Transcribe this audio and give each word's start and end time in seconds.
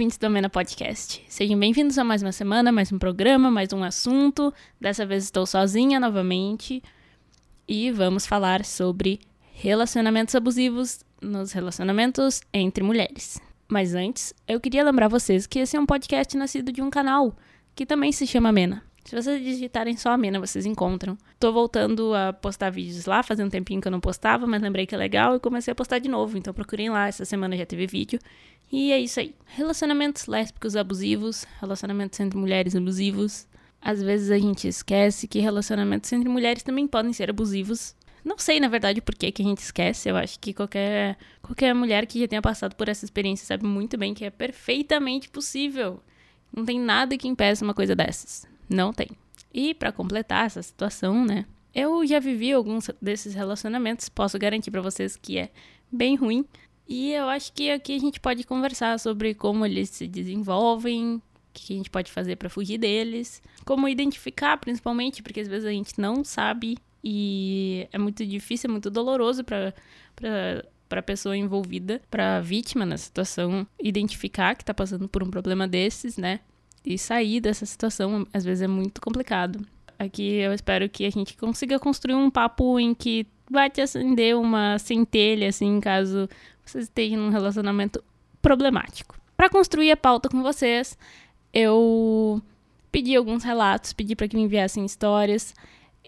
Ouvintes 0.00 0.16
do 0.16 0.24
Amena 0.24 0.48
Podcast. 0.48 1.22
Sejam 1.28 1.58
bem-vindos 1.58 1.98
a 1.98 2.02
mais 2.02 2.22
uma 2.22 2.32
semana, 2.32 2.72
mais 2.72 2.90
um 2.90 2.98
programa, 2.98 3.50
mais 3.50 3.70
um 3.70 3.84
assunto. 3.84 4.50
Dessa 4.80 5.04
vez 5.04 5.24
estou 5.24 5.44
sozinha 5.44 6.00
novamente 6.00 6.82
e 7.68 7.90
vamos 7.90 8.24
falar 8.24 8.64
sobre 8.64 9.20
relacionamentos 9.52 10.34
abusivos 10.34 11.00
nos 11.20 11.52
relacionamentos 11.52 12.40
entre 12.50 12.82
mulheres. 12.82 13.38
Mas 13.68 13.94
antes, 13.94 14.32
eu 14.48 14.58
queria 14.58 14.82
lembrar 14.82 15.08
vocês 15.08 15.46
que 15.46 15.58
esse 15.58 15.76
é 15.76 15.80
um 15.80 15.84
podcast 15.84 16.34
nascido 16.34 16.72
de 16.72 16.80
um 16.80 16.88
canal 16.88 17.36
que 17.74 17.84
também 17.84 18.10
se 18.10 18.26
chama 18.26 18.48
Amena. 18.48 18.82
Se 19.04 19.16
vocês 19.16 19.42
digitarem 19.42 19.96
só 19.96 20.10
Amena, 20.10 20.38
vocês 20.38 20.66
encontram. 20.66 21.16
Tô 21.38 21.52
voltando 21.52 22.14
a 22.14 22.32
postar 22.32 22.70
vídeos 22.70 23.06
lá, 23.06 23.22
fazia 23.22 23.44
um 23.44 23.50
tempinho 23.50 23.80
que 23.80 23.88
eu 23.88 23.92
não 23.92 24.00
postava, 24.00 24.46
mas 24.46 24.62
lembrei 24.62 24.86
que 24.86 24.94
é 24.94 24.98
legal 24.98 25.34
e 25.34 25.40
comecei 25.40 25.72
a 25.72 25.74
postar 25.74 25.98
de 25.98 26.08
novo. 26.08 26.36
Então 26.36 26.52
procurem 26.52 26.90
lá, 26.90 27.08
essa 27.08 27.24
semana 27.24 27.56
já 27.56 27.66
teve 27.66 27.86
vídeo. 27.86 28.18
E 28.70 28.92
é 28.92 29.00
isso 29.00 29.18
aí. 29.18 29.34
Relacionamentos 29.46 30.26
lésbicos 30.26 30.76
abusivos, 30.76 31.44
relacionamentos 31.60 32.20
entre 32.20 32.38
mulheres 32.38 32.76
abusivos. 32.76 33.48
Às 33.82 34.02
vezes 34.02 34.30
a 34.30 34.38
gente 34.38 34.68
esquece 34.68 35.26
que 35.26 35.40
relacionamentos 35.40 36.12
entre 36.12 36.28
mulheres 36.28 36.62
também 36.62 36.86
podem 36.86 37.12
ser 37.12 37.30
abusivos. 37.30 37.96
Não 38.24 38.38
sei, 38.38 38.60
na 38.60 38.68
verdade, 38.68 39.00
por 39.00 39.14
que, 39.14 39.32
que 39.32 39.42
a 39.42 39.44
gente 39.44 39.58
esquece. 39.58 40.08
Eu 40.08 40.16
acho 40.16 40.38
que 40.38 40.52
qualquer, 40.52 41.16
qualquer 41.42 41.74
mulher 41.74 42.06
que 42.06 42.20
já 42.20 42.28
tenha 42.28 42.42
passado 42.42 42.76
por 42.76 42.88
essa 42.88 43.04
experiência 43.04 43.46
sabe 43.46 43.64
muito 43.64 43.96
bem 43.96 44.12
que 44.14 44.24
é 44.24 44.30
perfeitamente 44.30 45.28
possível. 45.28 46.00
Não 46.54 46.64
tem 46.64 46.78
nada 46.78 47.16
que 47.16 47.26
impeça 47.26 47.64
uma 47.64 47.74
coisa 47.74 47.96
dessas. 47.96 48.49
Não 48.70 48.92
tem. 48.92 49.08
E 49.52 49.74
para 49.74 49.90
completar 49.90 50.46
essa 50.46 50.62
situação, 50.62 51.24
né? 51.24 51.44
Eu 51.74 52.06
já 52.06 52.20
vivi 52.20 52.52
alguns 52.52 52.88
desses 53.02 53.34
relacionamentos, 53.34 54.08
posso 54.08 54.38
garantir 54.38 54.70
para 54.70 54.80
vocês 54.80 55.16
que 55.16 55.38
é 55.38 55.50
bem 55.90 56.14
ruim. 56.14 56.44
E 56.88 57.12
eu 57.12 57.28
acho 57.28 57.52
que 57.52 57.70
aqui 57.70 57.94
a 57.94 57.98
gente 57.98 58.20
pode 58.20 58.44
conversar 58.44 58.98
sobre 58.98 59.34
como 59.34 59.66
eles 59.66 59.90
se 59.90 60.08
desenvolvem, 60.08 61.16
o 61.16 61.22
que 61.52 61.74
a 61.74 61.76
gente 61.76 61.90
pode 61.90 62.10
fazer 62.10 62.36
para 62.36 62.48
fugir 62.48 62.78
deles, 62.78 63.42
como 63.64 63.88
identificar, 63.88 64.56
principalmente, 64.56 65.22
porque 65.22 65.40
às 65.40 65.48
vezes 65.48 65.66
a 65.66 65.70
gente 65.70 66.00
não 66.00 66.24
sabe 66.24 66.78
e 67.02 67.88
é 67.92 67.98
muito 67.98 68.24
difícil, 68.26 68.68
é 68.68 68.72
muito 68.72 68.90
doloroso 68.90 69.44
para 69.44 69.74
para 70.88 70.98
a 70.98 71.04
pessoa 71.04 71.36
envolvida, 71.36 72.02
para 72.10 72.38
a 72.38 72.40
vítima 72.40 72.84
na 72.84 72.98
situação, 72.98 73.64
identificar 73.80 74.56
que 74.56 74.64
está 74.64 74.74
passando 74.74 75.08
por 75.08 75.22
um 75.22 75.30
problema 75.30 75.68
desses, 75.68 76.16
né? 76.16 76.40
E 76.84 76.96
sair 76.98 77.40
dessa 77.40 77.66
situação 77.66 78.26
às 78.32 78.44
vezes 78.44 78.62
é 78.62 78.68
muito 78.68 79.00
complicado. 79.00 79.64
Aqui 79.98 80.36
eu 80.36 80.52
espero 80.52 80.88
que 80.88 81.04
a 81.04 81.10
gente 81.10 81.36
consiga 81.36 81.78
construir 81.78 82.14
um 82.14 82.30
papo 82.30 82.80
em 82.80 82.94
que 82.94 83.26
vai 83.50 83.68
te 83.68 83.80
acender 83.80 84.36
uma 84.36 84.78
centelha, 84.78 85.48
assim, 85.48 85.80
caso 85.80 86.28
vocês 86.64 86.88
tenham 86.88 87.22
um 87.22 87.30
relacionamento 87.30 88.02
problemático. 88.40 89.18
Para 89.36 89.50
construir 89.50 89.90
a 89.90 89.96
pauta 89.96 90.28
com 90.28 90.42
vocês, 90.42 90.96
eu 91.52 92.40
pedi 92.90 93.14
alguns 93.16 93.42
relatos, 93.44 93.92
pedi 93.92 94.14
para 94.14 94.28
que 94.28 94.36
me 94.36 94.42
enviassem 94.42 94.84
histórias 94.84 95.54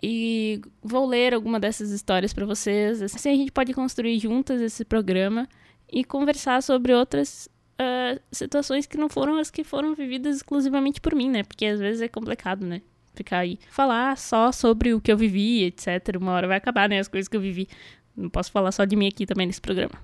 e 0.03 0.61
vou 0.83 1.07
ler 1.07 1.35
alguma 1.35 1.61
dessas 1.61 1.91
histórias 1.91 2.33
para 2.33 2.47
vocês. 2.47 3.03
Assim 3.03 3.31
a 3.31 3.37
gente 3.37 3.53
pode 3.53 3.73
construir 3.75 4.19
juntas 4.19 4.61
esse 4.61 4.85
programa 4.85 5.49
e 5.91 6.05
conversar 6.05 6.63
sobre 6.63 6.95
outras 6.95 7.49
uh, 7.83 8.21
situações 8.31 8.87
que 8.87 8.97
não 8.97 9.09
foram 9.09 9.37
as 9.37 9.51
que 9.51 9.65
foram 9.65 9.95
vividas 9.95 10.37
exclusivamente 10.37 11.01
por 11.01 11.15
mim, 11.15 11.29
né? 11.29 11.43
Porque 11.43 11.67
às 11.67 11.81
vezes 11.81 12.01
é 12.01 12.09
complicado, 12.09 12.65
né? 12.65 12.83
Ficar 13.15 13.39
aí, 13.39 13.59
falar 13.69 14.17
só 14.17 14.51
sobre 14.53 14.95
o 14.95 15.01
que 15.01 15.13
eu 15.13 15.17
vivi, 15.17 15.65
etc. 15.65 16.17
Uma 16.19 16.33
hora 16.33 16.49
vai 16.49 16.57
acabar, 16.57 16.89
né? 16.89 16.99
As 16.99 17.09
coisas 17.09 17.29
que 17.29 17.37
eu 17.37 17.41
vivi. 17.41 17.69
Não 18.17 18.31
posso 18.31 18.51
falar 18.51 18.73
só 18.73 18.85
de 18.85 18.97
mim 18.97 19.09
aqui 19.09 19.27
também 19.27 19.47
nesse 19.47 19.61
programa. 19.61 19.95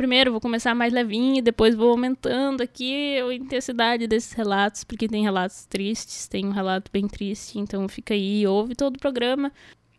Primeiro 0.00 0.30
vou 0.30 0.40
começar 0.40 0.74
mais 0.74 0.94
levinho, 0.94 1.42
depois 1.42 1.74
vou 1.74 1.90
aumentando 1.90 2.62
aqui 2.62 3.20
a 3.20 3.34
intensidade 3.34 4.06
desses 4.06 4.32
relatos, 4.32 4.82
porque 4.82 5.06
tem 5.06 5.22
relatos 5.22 5.66
tristes, 5.66 6.26
tem 6.26 6.46
um 6.46 6.52
relato 6.52 6.90
bem 6.90 7.06
triste, 7.06 7.58
então 7.58 7.86
fica 7.86 8.14
aí, 8.14 8.46
ouve 8.46 8.74
todo 8.74 8.96
o 8.96 8.98
programa. 8.98 9.52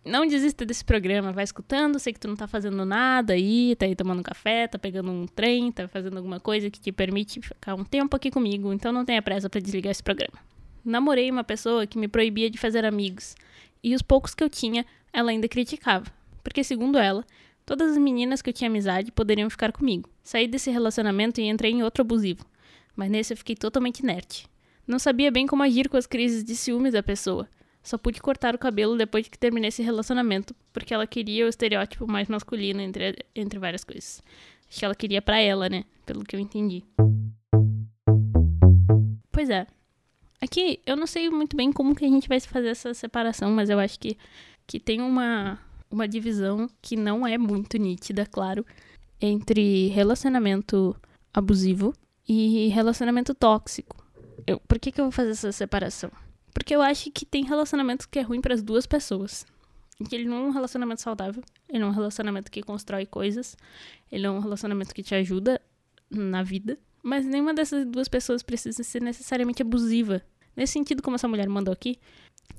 Não 0.03 0.25
desista 0.25 0.65
desse 0.65 0.83
programa, 0.83 1.31
vai 1.31 1.43
escutando, 1.43 1.99
sei 1.99 2.11
que 2.11 2.19
tu 2.19 2.27
não 2.27 2.35
tá 2.35 2.47
fazendo 2.47 2.83
nada 2.85 3.33
aí, 3.33 3.75
tá 3.75 3.85
aí 3.85 3.95
tomando 3.95 4.23
café, 4.23 4.67
tá 4.67 4.79
pegando 4.79 5.11
um 5.11 5.27
trem, 5.27 5.71
tá 5.71 5.87
fazendo 5.87 6.17
alguma 6.17 6.39
coisa 6.39 6.71
que 6.71 6.79
te 6.79 6.91
permite 6.91 7.39
ficar 7.39 7.75
um 7.75 7.83
tempo 7.83 8.15
aqui 8.15 8.31
comigo, 8.31 8.73
então 8.73 8.91
não 8.91 9.05
tenha 9.05 9.21
pressa 9.21 9.49
para 9.49 9.61
desligar 9.61 9.91
esse 9.91 10.01
programa. 10.01 10.39
Namorei 10.83 11.29
uma 11.29 11.43
pessoa 11.43 11.85
que 11.85 11.99
me 11.99 12.07
proibia 12.07 12.49
de 12.49 12.57
fazer 12.57 12.83
amigos, 12.83 13.35
e 13.83 13.93
os 13.93 14.01
poucos 14.01 14.33
que 14.33 14.43
eu 14.43 14.49
tinha, 14.49 14.85
ela 15.13 15.29
ainda 15.29 15.47
criticava, 15.47 16.05
porque 16.43 16.63
segundo 16.63 16.97
ela, 16.97 17.23
Todas 17.65 17.91
as 17.91 17.97
meninas 17.97 18.41
que 18.41 18.49
eu 18.49 18.53
tinha 18.53 18.69
amizade 18.69 19.11
poderiam 19.11 19.49
ficar 19.49 19.71
comigo. 19.71 20.09
Saí 20.23 20.47
desse 20.47 20.69
relacionamento 20.69 21.39
e 21.39 21.47
entrei 21.47 21.71
em 21.71 21.83
outro 21.83 22.01
abusivo. 22.01 22.45
Mas 22.95 23.09
nesse 23.09 23.33
eu 23.33 23.37
fiquei 23.37 23.55
totalmente 23.55 23.99
inerte. 23.99 24.45
Não 24.85 24.99
sabia 24.99 25.31
bem 25.31 25.47
como 25.47 25.63
agir 25.63 25.87
com 25.87 25.95
as 25.95 26.07
crises 26.07 26.43
de 26.43 26.55
ciúme 26.55 26.91
da 26.91 27.03
pessoa. 27.03 27.47
Só 27.83 27.97
pude 27.97 28.21
cortar 28.21 28.53
o 28.53 28.59
cabelo 28.59 28.97
depois 28.97 29.27
que 29.27 29.37
terminei 29.37 29.69
esse 29.69 29.81
relacionamento, 29.81 30.55
porque 30.71 30.93
ela 30.93 31.07
queria 31.07 31.45
o 31.45 31.49
estereótipo 31.49 32.07
mais 32.07 32.27
masculino 32.27 32.79
entre, 32.79 33.17
entre 33.35 33.57
várias 33.57 33.83
coisas. 33.83 34.21
Acho 34.69 34.79
que 34.79 34.85
ela 34.85 34.95
queria 34.95 35.21
para 35.21 35.39
ela, 35.39 35.67
né? 35.67 35.83
Pelo 36.05 36.23
que 36.23 36.35
eu 36.35 36.39
entendi. 36.39 36.83
Pois 39.31 39.49
é. 39.49 39.65
Aqui, 40.39 40.79
eu 40.85 40.95
não 40.95 41.07
sei 41.07 41.29
muito 41.29 41.55
bem 41.55 41.71
como 41.71 41.95
que 41.95 42.05
a 42.05 42.07
gente 42.07 42.27
vai 42.27 42.39
fazer 42.39 42.69
essa 42.69 42.93
separação, 42.93 43.51
mas 43.51 43.69
eu 43.69 43.79
acho 43.79 43.99
que, 43.99 44.17
que 44.65 44.79
tem 44.79 45.01
uma, 45.01 45.59
uma 45.89 46.07
divisão 46.07 46.69
que 46.81 46.95
não 46.95 47.27
é 47.27 47.37
muito 47.37 47.77
nítida, 47.77 48.25
claro, 48.25 48.65
entre 49.19 49.87
relacionamento 49.89 50.95
abusivo 51.33 51.93
e 52.27 52.69
relacionamento 52.69 53.33
tóxico. 53.35 54.03
Eu, 54.47 54.59
por 54.59 54.79
que, 54.79 54.91
que 54.91 54.99
eu 54.99 55.05
vou 55.05 55.11
fazer 55.11 55.31
essa 55.31 55.51
separação? 55.51 56.11
Porque 56.53 56.75
eu 56.75 56.81
acho 56.81 57.11
que 57.11 57.25
tem 57.25 57.43
relacionamento 57.43 58.07
que 58.09 58.19
é 58.19 58.21
ruim 58.21 58.41
para 58.41 58.53
as 58.53 58.61
duas 58.61 58.85
pessoas. 58.85 59.45
Que 60.09 60.15
ele 60.15 60.25
não 60.25 60.37
é 60.37 60.39
um 60.47 60.51
relacionamento 60.51 61.01
saudável, 61.01 61.43
ele 61.69 61.79
não 61.79 61.87
é 61.87 61.91
um 61.91 61.93
relacionamento 61.93 62.49
que 62.49 62.63
constrói 62.63 63.05
coisas, 63.05 63.55
ele 64.11 64.23
não 64.23 64.35
é 64.35 64.39
um 64.39 64.41
relacionamento 64.41 64.95
que 64.95 65.03
te 65.03 65.13
ajuda 65.13 65.61
na 66.09 66.41
vida, 66.41 66.77
mas 67.03 67.25
nenhuma 67.25 67.53
dessas 67.53 67.85
duas 67.85 68.07
pessoas 68.07 68.41
precisa 68.41 68.83
ser 68.83 69.01
necessariamente 69.01 69.61
abusiva. 69.61 70.21
Nesse 70.55 70.73
sentido, 70.73 71.01
como 71.01 71.15
essa 71.15 71.27
mulher 71.27 71.47
mandou 71.47 71.71
aqui, 71.71 71.99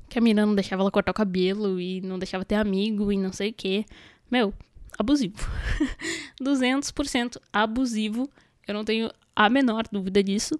que 0.08 0.19
a 0.19 0.20
menina 0.20 0.47
não 0.47 0.54
deixava 0.54 0.82
ela 0.82 0.91
cortar 0.91 1.10
o 1.10 1.14
cabelo 1.14 1.81
e 1.81 2.00
não 2.00 2.19
deixava 2.19 2.44
ter 2.44 2.54
amigo 2.54 3.12
e 3.12 3.16
não 3.16 3.32
sei 3.32 3.50
o 3.50 3.54
que. 3.54 3.84
Meu, 4.31 4.54
abusivo. 4.98 5.36
200% 6.41 7.38
abusivo. 7.52 8.31
Eu 8.66 8.75
não 8.75 8.84
tenho 8.84 9.10
a 9.34 9.48
menor 9.48 9.84
dúvida 9.91 10.22
disso. 10.22 10.58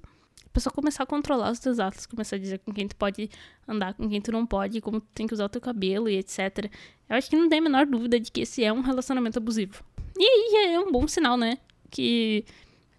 Pessoa 0.53 0.73
começar 0.73 1.05
a 1.05 1.07
controlar 1.07 1.51
os 1.51 1.59
teus 1.59 1.79
atos, 1.79 2.07
começar 2.07 2.37
a 2.37 2.39
dizer 2.39 2.59
com 2.59 2.73
quem 2.73 2.87
tu 2.87 2.97
pode 2.97 3.31
andar, 3.67 3.95
com 3.95 4.09
quem 4.09 4.21
tu 4.21 4.31
não 4.31 4.45
pode, 4.45 4.81
como 4.81 5.01
tu 5.01 5.07
tem 5.15 5.27
que 5.27 5.35
usar 5.35 5.47
o 5.47 5.49
teu 5.49 5.61
cabelo 5.61 6.09
e 6.09 6.19
etc. 6.19 6.71
Eu 7.09 7.17
acho 7.17 7.31
que 7.31 7.37
não 7.37 7.49
tem 7.49 7.59
a 7.59 7.63
menor 7.63 7.87
dúvida 7.87 8.21
de 8.21 8.31
que 8.31 8.43
esse 8.43 8.63
é 8.63 8.73
um 8.73 8.81
relacionamento 8.81 9.39
abusivo. 9.39 9.83
E 10.19 10.25
aí 10.25 10.51
já 10.53 10.73
é 10.73 10.79
um 10.79 10.93
bom 10.93 11.09
sinal, 11.09 11.37
né? 11.37 11.59
Que 11.91 12.45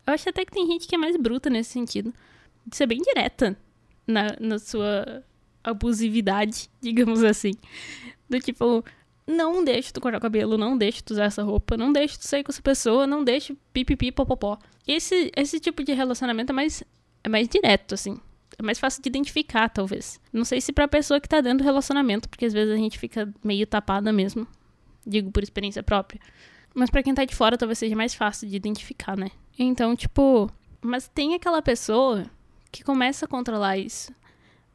eu 0.05 0.13
acho 0.13 0.27
até 0.29 0.43
que 0.43 0.51
tem 0.51 0.65
gente 0.67 0.87
que 0.87 0.95
é 0.95 0.97
mais 0.97 1.15
bruta 1.15 1.49
nesse 1.49 1.71
sentido. 1.71 2.13
De 2.65 2.75
ser 2.75 2.87
bem 2.87 3.01
direta 3.01 3.57
na, 4.07 4.35
na 4.39 4.59
sua 4.59 5.23
abusividade, 5.63 6.69
digamos 6.81 7.23
assim. 7.23 7.51
Do 8.29 8.39
tipo, 8.39 8.83
não 9.25 9.63
deixe 9.63 9.93
tu 9.93 10.01
cortar 10.01 10.17
o 10.17 10.21
cabelo, 10.21 10.57
não 10.57 10.77
deixe 10.77 11.01
tu 11.01 11.11
usar 11.11 11.25
essa 11.25 11.43
roupa, 11.43 11.77
não 11.77 11.93
deixe 11.93 12.17
tu 12.17 12.27
sair 12.27 12.43
com 12.43 12.51
essa 12.51 12.61
pessoa, 12.61 13.07
não 13.07 13.23
deixe 13.23 13.57
pipipi 13.71 14.11
popopó. 14.11 14.57
Esse, 14.87 15.31
esse 15.35 15.59
tipo 15.59 15.83
de 15.83 15.93
relacionamento 15.93 16.51
é 16.51 16.55
mais, 16.55 16.83
é 17.23 17.29
mais 17.29 17.47
direto, 17.47 17.93
assim. 17.93 18.19
É 18.57 18.61
mais 18.61 18.79
fácil 18.79 19.01
de 19.01 19.09
identificar, 19.09 19.69
talvez. 19.69 20.19
Não 20.31 20.45
sei 20.45 20.61
se 20.61 20.71
pra 20.71 20.87
pessoa 20.87 21.19
que 21.19 21.27
tá 21.27 21.41
dentro 21.41 21.59
do 21.59 21.63
relacionamento, 21.63 22.29
porque 22.29 22.45
às 22.45 22.53
vezes 22.53 22.73
a 22.73 22.77
gente 22.77 22.99
fica 22.99 23.33
meio 23.43 23.65
tapada 23.65 24.11
mesmo. 24.13 24.47
Digo 25.05 25.31
por 25.31 25.41
experiência 25.41 25.81
própria. 25.81 26.21
Mas 26.73 26.89
para 26.89 27.03
quem 27.03 27.13
tá 27.13 27.25
de 27.25 27.35
fora, 27.35 27.57
talvez 27.57 27.79
seja 27.79 27.95
mais 27.95 28.13
fácil 28.13 28.47
de 28.47 28.55
identificar, 28.55 29.17
né? 29.17 29.29
Então, 29.57 29.95
tipo. 29.95 30.49
Mas 30.81 31.07
tem 31.07 31.33
aquela 31.33 31.61
pessoa 31.61 32.25
que 32.71 32.83
começa 32.83 33.25
a 33.25 33.27
controlar 33.27 33.77
isso 33.77 34.11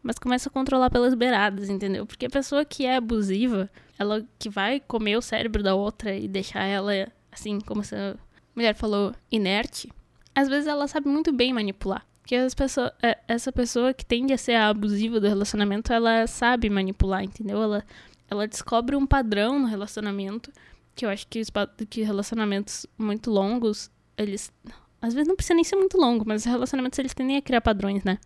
mas 0.03 0.19
começa 0.19 0.49
a 0.49 0.53
controlar 0.53 0.91
pelas 0.91 1.15
beiradas, 1.15 1.69
entendeu? 1.69 2.06
Porque 2.06 2.27
a 2.27 2.31
pessoa 2.31 2.65
que 2.65 2.87
é 2.87 2.97
abusiva, 2.97 3.71
ela 3.99 4.25
que 4.39 4.49
vai 4.49 4.81
comer 4.81 5.17
o 5.17 5.23
cérebro 5.23 5.62
da 5.62 5.75
outra 5.75 6.15
e 6.17 6.29
deixar 6.29 6.65
ela, 6.65 6.93
assim, 7.31 7.61
como 7.61 7.81
essa 7.81 8.19
mulher 8.55 8.75
falou, 8.75 9.15
inerte, 9.31 9.93
às 10.35 10.49
vezes 10.49 10.67
ela 10.67 10.87
sabe 10.89 11.09
muito 11.09 11.33
bem 11.33 11.53
manipular. 11.53 12.06
Porque 12.29 12.37
as 12.37 12.53
pessoas, 12.53 12.91
é, 13.03 13.17
essa 13.27 13.51
pessoa 13.51 13.95
que 13.95 14.05
tende 14.05 14.35
a 14.35 14.37
ser 14.37 14.53
a 14.53 14.69
abusiva 14.69 15.19
do 15.19 15.27
relacionamento, 15.27 15.91
ela 15.91 16.27
sabe 16.27 16.69
manipular, 16.69 17.25
entendeu? 17.25 17.63
Ela, 17.63 17.83
ela 18.29 18.47
descobre 18.47 18.95
um 18.95 19.07
padrão 19.07 19.59
no 19.59 19.67
relacionamento, 19.67 20.53
que 20.95 21.07
eu 21.07 21.09
acho 21.09 21.27
que, 21.27 21.41
os, 21.41 21.51
que 21.89 22.03
relacionamentos 22.03 22.85
muito 22.99 23.31
longos, 23.31 23.91
eles. 24.15 24.53
Às 25.01 25.15
vezes 25.15 25.27
não 25.27 25.37
precisa 25.37 25.55
nem 25.55 25.65
ser 25.65 25.77
muito 25.77 25.97
longo, 25.97 26.23
mas 26.27 26.43
os 26.43 26.47
relacionamentos 26.47 26.99
eles 26.99 27.15
tendem 27.15 27.39
a 27.39 27.41
criar 27.41 27.63
padrões, 27.63 28.05
né? 28.05 28.19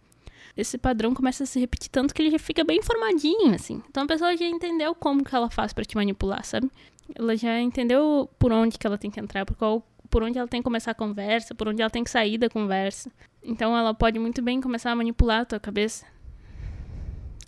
esse 0.57 0.77
padrão 0.77 1.15
começa 1.15 1.45
a 1.45 1.47
se 1.47 1.61
repetir 1.61 1.89
tanto 1.89 2.13
que 2.13 2.21
ele 2.21 2.33
já 2.33 2.41
fica 2.41 2.65
bem 2.65 2.83
formadinho, 2.83 3.55
assim. 3.55 3.81
Então 3.89 4.03
a 4.03 4.07
pessoa 4.07 4.37
já 4.37 4.45
entendeu 4.45 4.97
como 4.97 5.23
que 5.23 5.35
ela 5.35 5.49
faz 5.49 5.73
para 5.73 5.85
te 5.85 5.95
manipular, 5.95 6.45
sabe? 6.45 6.69
Ela 7.15 7.37
já 7.37 7.61
entendeu 7.61 8.29
por 8.37 8.51
onde 8.53 8.79
que 8.79 8.87
ela 8.87 8.99
tem 8.99 9.13
que 9.13 9.21
entrar, 9.21 9.47
por 9.47 9.57
qual 9.57 9.87
por 10.11 10.25
onde 10.25 10.39
ela 10.39 10.49
tem 10.49 10.61
que 10.61 10.65
começar 10.65 10.91
a 10.91 10.95
conversa, 10.95 11.55
por 11.55 11.69
onde 11.69 11.81
ela 11.81 11.89
tem 11.89 12.03
que 12.03 12.11
sair 12.11 12.37
da 12.37 12.51
conversa. 12.51 13.11
Então 13.43 13.77
ela 13.77 13.93
pode 13.93 14.19
muito 14.19 14.41
bem 14.41 14.61
começar 14.61 14.93
a 14.93 14.97
manipular 14.97 15.41
a 15.41 15.44
tua 15.44 15.61
cabeça. 15.61 16.06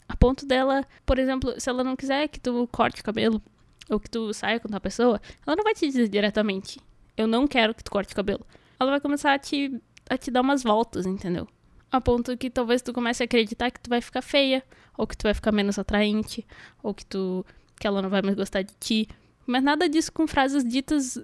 A 0.08 0.16
ponto 0.16 0.46
dela, 0.46 0.84
por 1.06 1.18
exemplo, 1.18 1.58
se 1.58 1.68
ela 1.68 1.84
não 1.84 1.96
quiser 1.96 2.28
que 2.28 2.40
tu 2.40 2.68
corte 2.70 3.00
o 3.00 3.04
cabelo 3.04 3.40
ou 3.88 4.00
que 4.00 4.10
tu 4.10 4.32
saia 4.32 4.60
com 4.60 4.74
a 4.74 4.80
pessoa, 4.80 5.20
ela 5.46 5.56
não 5.56 5.64
vai 5.64 5.74
te 5.74 5.86
dizer 5.86 6.08
diretamente: 6.08 6.80
Eu 7.16 7.26
não 7.26 7.46
quero 7.46 7.74
que 7.74 7.84
tu 7.84 7.90
corte 7.90 8.12
o 8.12 8.16
cabelo. 8.16 8.44
Ela 8.78 8.90
vai 8.90 9.00
começar 9.00 9.34
a 9.34 9.38
te, 9.38 9.80
a 10.10 10.18
te 10.18 10.30
dar 10.30 10.40
umas 10.40 10.62
voltas, 10.62 11.06
entendeu? 11.06 11.48
A 11.90 12.00
ponto 12.00 12.36
que 12.36 12.50
talvez 12.50 12.82
tu 12.82 12.92
comece 12.92 13.22
a 13.22 13.26
acreditar 13.26 13.70
que 13.70 13.80
tu 13.80 13.88
vai 13.88 14.00
ficar 14.00 14.20
feia, 14.20 14.64
ou 14.98 15.06
que 15.06 15.16
tu 15.16 15.22
vai 15.22 15.34
ficar 15.34 15.52
menos 15.52 15.78
atraente, 15.78 16.44
ou 16.82 16.92
que 16.92 17.06
tu 17.06 17.46
que 17.78 17.86
ela 17.86 18.02
não 18.02 18.10
vai 18.10 18.22
mais 18.22 18.36
gostar 18.36 18.62
de 18.62 18.74
ti. 18.78 19.08
Mas 19.46 19.62
nada 19.62 19.88
disso 19.88 20.12
com 20.12 20.26
frases 20.26 20.64
ditas 20.64 21.16
uh, 21.16 21.22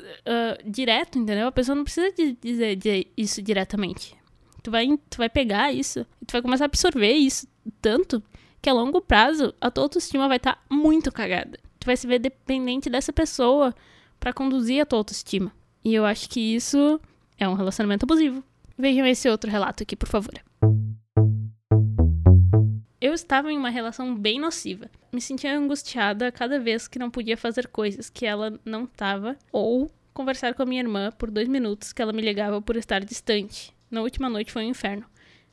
direto, 0.65 1.19
entendeu? 1.19 1.47
A 1.47 1.53
pessoa 1.53 1.75
não 1.75 1.85
precisa 1.85 2.13
de 2.13 2.33
dizer, 2.33 2.77
dizer 2.77 3.13
isso 3.17 3.41
diretamente. 3.41 4.20
Tu 4.63 4.71
vai, 4.71 4.87
tu 5.09 5.19
vai 5.19 5.29
pegar 5.29 5.73
isso 5.73 6.07
tu 6.31 6.33
vai 6.33 6.43
começar 6.43 6.65
a 6.65 6.67
absorver 6.67 7.13
isso 7.13 7.49
tanto 7.83 8.23
que 8.63 8.71
a 8.71 8.73
longo 8.73 9.01
prazo 9.01 9.53
a 9.61 9.71
tua 9.71 9.85
autoestima 9.85 10.29
vai 10.29 10.37
estar 10.37 10.55
tá 10.55 10.63
muito 10.71 11.11
cagada. 11.11 11.59
Tu 11.79 11.87
vai 11.87 11.97
se 11.97 12.07
ver 12.07 12.19
dependente 12.19 12.89
dessa 12.89 13.13
pessoa 13.13 13.75
para 14.19 14.33
conduzir 14.33 14.81
a 14.81 14.87
tua 14.87 14.99
autoestima. 14.99 15.51
E 15.85 15.95
eu 15.95 16.05
acho 16.05 16.29
que 16.29 16.55
isso 16.55 17.01
é 17.39 17.49
um 17.49 17.55
relacionamento 17.55 18.05
abusivo. 18.05 18.45
Vejam 18.79 19.07
esse 19.07 19.29
outro 19.29 19.51
relato 19.51 19.83
aqui, 19.83 19.97
por 19.97 20.09
favor. 20.09 20.35
Eu 23.01 23.15
estava 23.15 23.51
em 23.51 23.57
uma 23.57 23.71
relação 23.71 24.15
bem 24.15 24.39
nociva. 24.39 24.91
Me 25.11 25.23
sentia 25.23 25.57
angustiada 25.57 26.31
cada 26.31 26.61
vez 26.61 26.87
que 26.87 26.99
não 26.99 27.11
podia 27.11 27.37
fazer 27.37 27.67
coisas 27.69 28.11
que 28.11 28.27
ela 28.27 28.61
não 28.65 28.85
estava 28.85 29.37
ou 29.51 29.91
conversar 30.13 30.55
com 30.55 30.63
a 30.63 30.67
minha 30.67 30.83
irmã 30.83 31.11
por 31.11 31.31
dois 31.31 31.49
minutos 31.49 31.95
que 31.95 32.03
ela 32.03 32.13
me 32.13 32.21
ligava 32.21 32.61
por 32.61 32.77
estar 32.77 33.03
distante. 33.03 33.75
Na 33.91 34.03
última 34.03 34.29
noite 34.29 34.53
foi 34.53 34.65
um 34.65 34.69
inferno. 34.69 35.05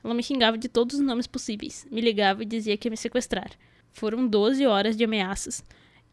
Ela 0.03 0.13
me 0.13 0.21
xingava 0.21 0.57
de 0.57 0.69
todos 0.69 0.97
os 0.97 1.01
nomes 1.01 1.25
possíveis, 1.25 1.87
me 1.91 1.99
ligava 1.99 2.43
e 2.43 2.45
dizia 2.45 2.77
que 2.77 2.87
ia 2.87 2.91
me 2.91 2.97
sequestrar. 2.97 3.49
Foram 3.91 4.27
12 4.27 4.65
horas 4.65 4.95
de 4.95 5.03
ameaças. 5.03 5.63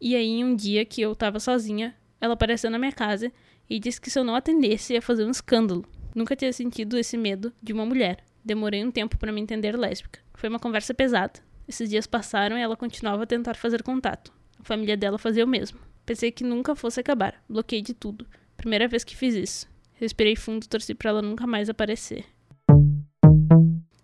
E 0.01 0.15
aí, 0.15 0.43
um 0.43 0.55
dia 0.55 0.83
que 0.83 1.01
eu 1.01 1.11
estava 1.11 1.39
sozinha, 1.39 1.95
ela 2.19 2.33
apareceu 2.33 2.71
na 2.71 2.79
minha 2.79 2.91
casa 2.91 3.31
e 3.69 3.79
disse 3.79 4.01
que 4.01 4.09
se 4.09 4.17
eu 4.17 4.23
não 4.23 4.35
atendesse 4.35 4.93
ia 4.93 5.01
fazer 5.01 5.23
um 5.23 5.31
escândalo. 5.31 5.85
Nunca 6.15 6.35
tinha 6.35 6.51
sentido 6.51 6.97
esse 6.97 7.15
medo 7.15 7.53
de 7.61 7.73
uma 7.73 7.85
mulher. 7.85 8.23
Demorei 8.43 8.83
um 8.83 8.91
tempo 8.91 9.17
para 9.17 9.31
me 9.31 9.41
entender 9.41 9.77
lésbica. 9.77 10.19
Foi 10.33 10.49
uma 10.49 10.59
conversa 10.59 10.93
pesada. 10.93 11.39
Esses 11.67 11.89
dias 11.89 12.07
passaram 12.07 12.57
e 12.57 12.61
ela 12.61 12.75
continuava 12.75 13.23
a 13.23 13.27
tentar 13.27 13.55
fazer 13.55 13.83
contato. 13.83 14.31
A 14.59 14.63
família 14.63 14.97
dela 14.97 15.17
fazia 15.17 15.45
o 15.45 15.47
mesmo. 15.47 15.79
Pensei 16.05 16.31
que 16.31 16.43
nunca 16.43 16.75
fosse 16.75 16.99
acabar. 16.99 17.43
Bloqueei 17.49 17.81
de 17.81 17.93
tudo. 17.93 18.25
Primeira 18.55 18.87
vez 18.87 19.03
que 19.03 19.15
fiz 19.15 19.35
isso. 19.35 19.74
Respirei 19.95 20.35
fundo 20.35 20.67
torci 20.67 20.93
para 20.93 21.09
ela 21.09 21.21
nunca 21.21 21.47
mais 21.47 21.69
aparecer. 21.69 22.25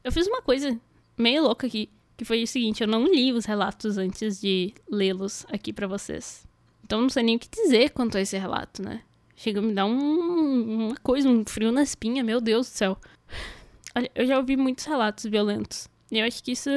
Eu 0.03 0.11
fiz 0.11 0.27
uma 0.27 0.41
coisa 0.41 0.79
meio 1.17 1.43
louca 1.43 1.67
aqui, 1.67 1.89
que 2.17 2.25
foi 2.25 2.43
o 2.43 2.47
seguinte, 2.47 2.81
eu 2.81 2.87
não 2.87 3.05
li 3.05 3.31
os 3.31 3.45
relatos 3.45 3.97
antes 3.97 4.39
de 4.39 4.73
lê-los 4.89 5.45
aqui 5.51 5.71
para 5.71 5.87
vocês. 5.87 6.45
Então 6.83 7.01
não 7.01 7.09
sei 7.09 7.23
nem 7.23 7.35
o 7.35 7.39
que 7.39 7.49
dizer 7.49 7.91
quanto 7.91 8.17
a 8.17 8.21
esse 8.21 8.37
relato, 8.37 8.81
né? 8.81 9.01
Chega 9.35 9.59
a 9.59 9.63
me 9.63 9.73
dar 9.73 9.85
um, 9.85 10.87
uma 10.87 10.95
coisa, 10.97 11.27
um 11.27 11.43
frio 11.45 11.71
na 11.71 11.83
espinha, 11.83 12.23
meu 12.23 12.39
Deus 12.39 12.67
do 12.67 12.73
céu. 12.73 12.97
Olha, 13.95 14.09
eu 14.13 14.25
já 14.25 14.37
ouvi 14.37 14.55
muitos 14.55 14.85
relatos 14.85 15.25
violentos. 15.25 15.89
E 16.11 16.19
eu 16.19 16.25
acho 16.25 16.43
que 16.43 16.51
isso, 16.51 16.69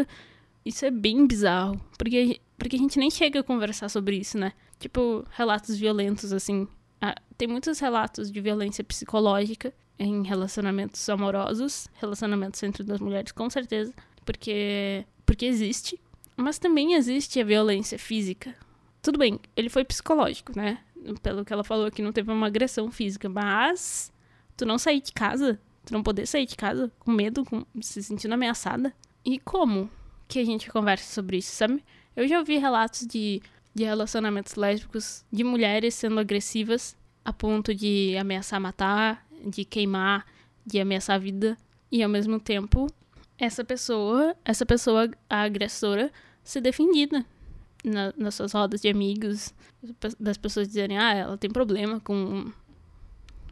isso 0.65 0.85
é 0.85 0.91
bem 0.91 1.27
bizarro. 1.27 1.81
Porque, 1.99 2.41
porque 2.57 2.77
a 2.77 2.79
gente 2.79 2.99
nem 2.99 3.11
chega 3.11 3.41
a 3.41 3.45
conversar 3.45 3.89
sobre 3.89 4.17
isso, 4.17 4.39
né? 4.39 4.53
Tipo, 4.79 5.27
relatos 5.33 5.77
violentos, 5.77 6.33
assim. 6.33 6.67
Ah, 7.07 7.15
tem 7.37 7.47
muitos 7.47 7.79
relatos 7.81 8.33
de 8.33 8.41
violência 8.41 8.83
psicológica 8.83 9.75
em 9.99 10.23
relacionamentos 10.23 11.07
amorosos, 11.11 11.87
relacionamentos 12.01 12.63
entre 12.63 12.83
duas 12.83 12.99
mulheres, 12.99 13.31
com 13.31 13.51
certeza. 13.51 13.93
Porque, 14.25 15.05
porque 15.27 15.45
existe. 15.45 16.01
Mas 16.35 16.59
também 16.59 16.95
existe 16.95 17.39
a 17.39 17.45
violência 17.45 17.99
física. 17.99 18.55
Tudo 19.03 19.19
bem, 19.19 19.39
ele 19.55 19.69
foi 19.69 19.85
psicológico, 19.85 20.57
né? 20.57 20.79
Pelo 21.23 21.45
que 21.45 21.53
ela 21.53 21.63
falou 21.63 21.85
aqui, 21.85 22.01
não 22.01 22.11
teve 22.11 22.33
uma 22.33 22.47
agressão 22.47 22.91
física. 22.91 23.29
Mas 23.29 24.11
tu 24.57 24.65
não 24.65 24.79
sair 24.79 25.03
de 25.03 25.13
casa, 25.13 25.61
tu 25.85 25.93
não 25.93 26.03
poder 26.03 26.25
sair 26.25 26.47
de 26.47 26.57
casa 26.57 26.91
com 27.01 27.13
medo, 27.13 27.45
com, 27.45 27.67
se 27.83 28.03
sentindo 28.03 28.33
ameaçada, 28.33 28.95
e 29.23 29.39
como 29.39 29.91
que 30.27 30.39
a 30.39 30.45
gente 30.45 30.71
conversa 30.71 31.13
sobre 31.13 31.37
isso, 31.37 31.55
sabe? 31.55 31.85
Eu 32.17 32.27
já 32.27 32.39
ouvi 32.39 32.57
relatos 32.57 33.07
de, 33.07 33.43
de 33.75 33.85
relacionamentos 33.85 34.55
lésbicos 34.55 35.25
de 35.33 35.43
mulheres 35.43 35.95
sendo 35.95 36.21
agressivas 36.21 36.97
a 37.25 37.33
ponto 37.33 37.75
de 37.75 38.17
ameaçar 38.19 38.61
matar, 38.61 39.27
de 39.45 39.65
queimar, 39.65 40.27
de 40.65 40.79
ameaçar 40.79 41.17
a 41.17 41.19
vida. 41.19 41.57
E 41.91 42.03
ao 42.03 42.09
mesmo 42.09 42.39
tempo, 42.39 42.87
essa 43.39 43.65
pessoa, 43.65 44.37
essa 44.45 44.67
pessoa, 44.67 45.11
a 45.29 45.43
agressora, 45.43 46.13
ser 46.43 46.61
defendida 46.61 47.25
na, 47.85 48.13
nas 48.17 48.35
suas 48.35 48.53
rodas 48.53 48.81
de 48.81 48.89
amigos, 48.89 49.55
das 50.19 50.37
pessoas 50.37 50.69
dizerem, 50.69 50.99
ah, 50.99 51.15
ela 51.15 51.39
tem 51.39 51.51
problema 51.51 52.01
com, 52.01 52.51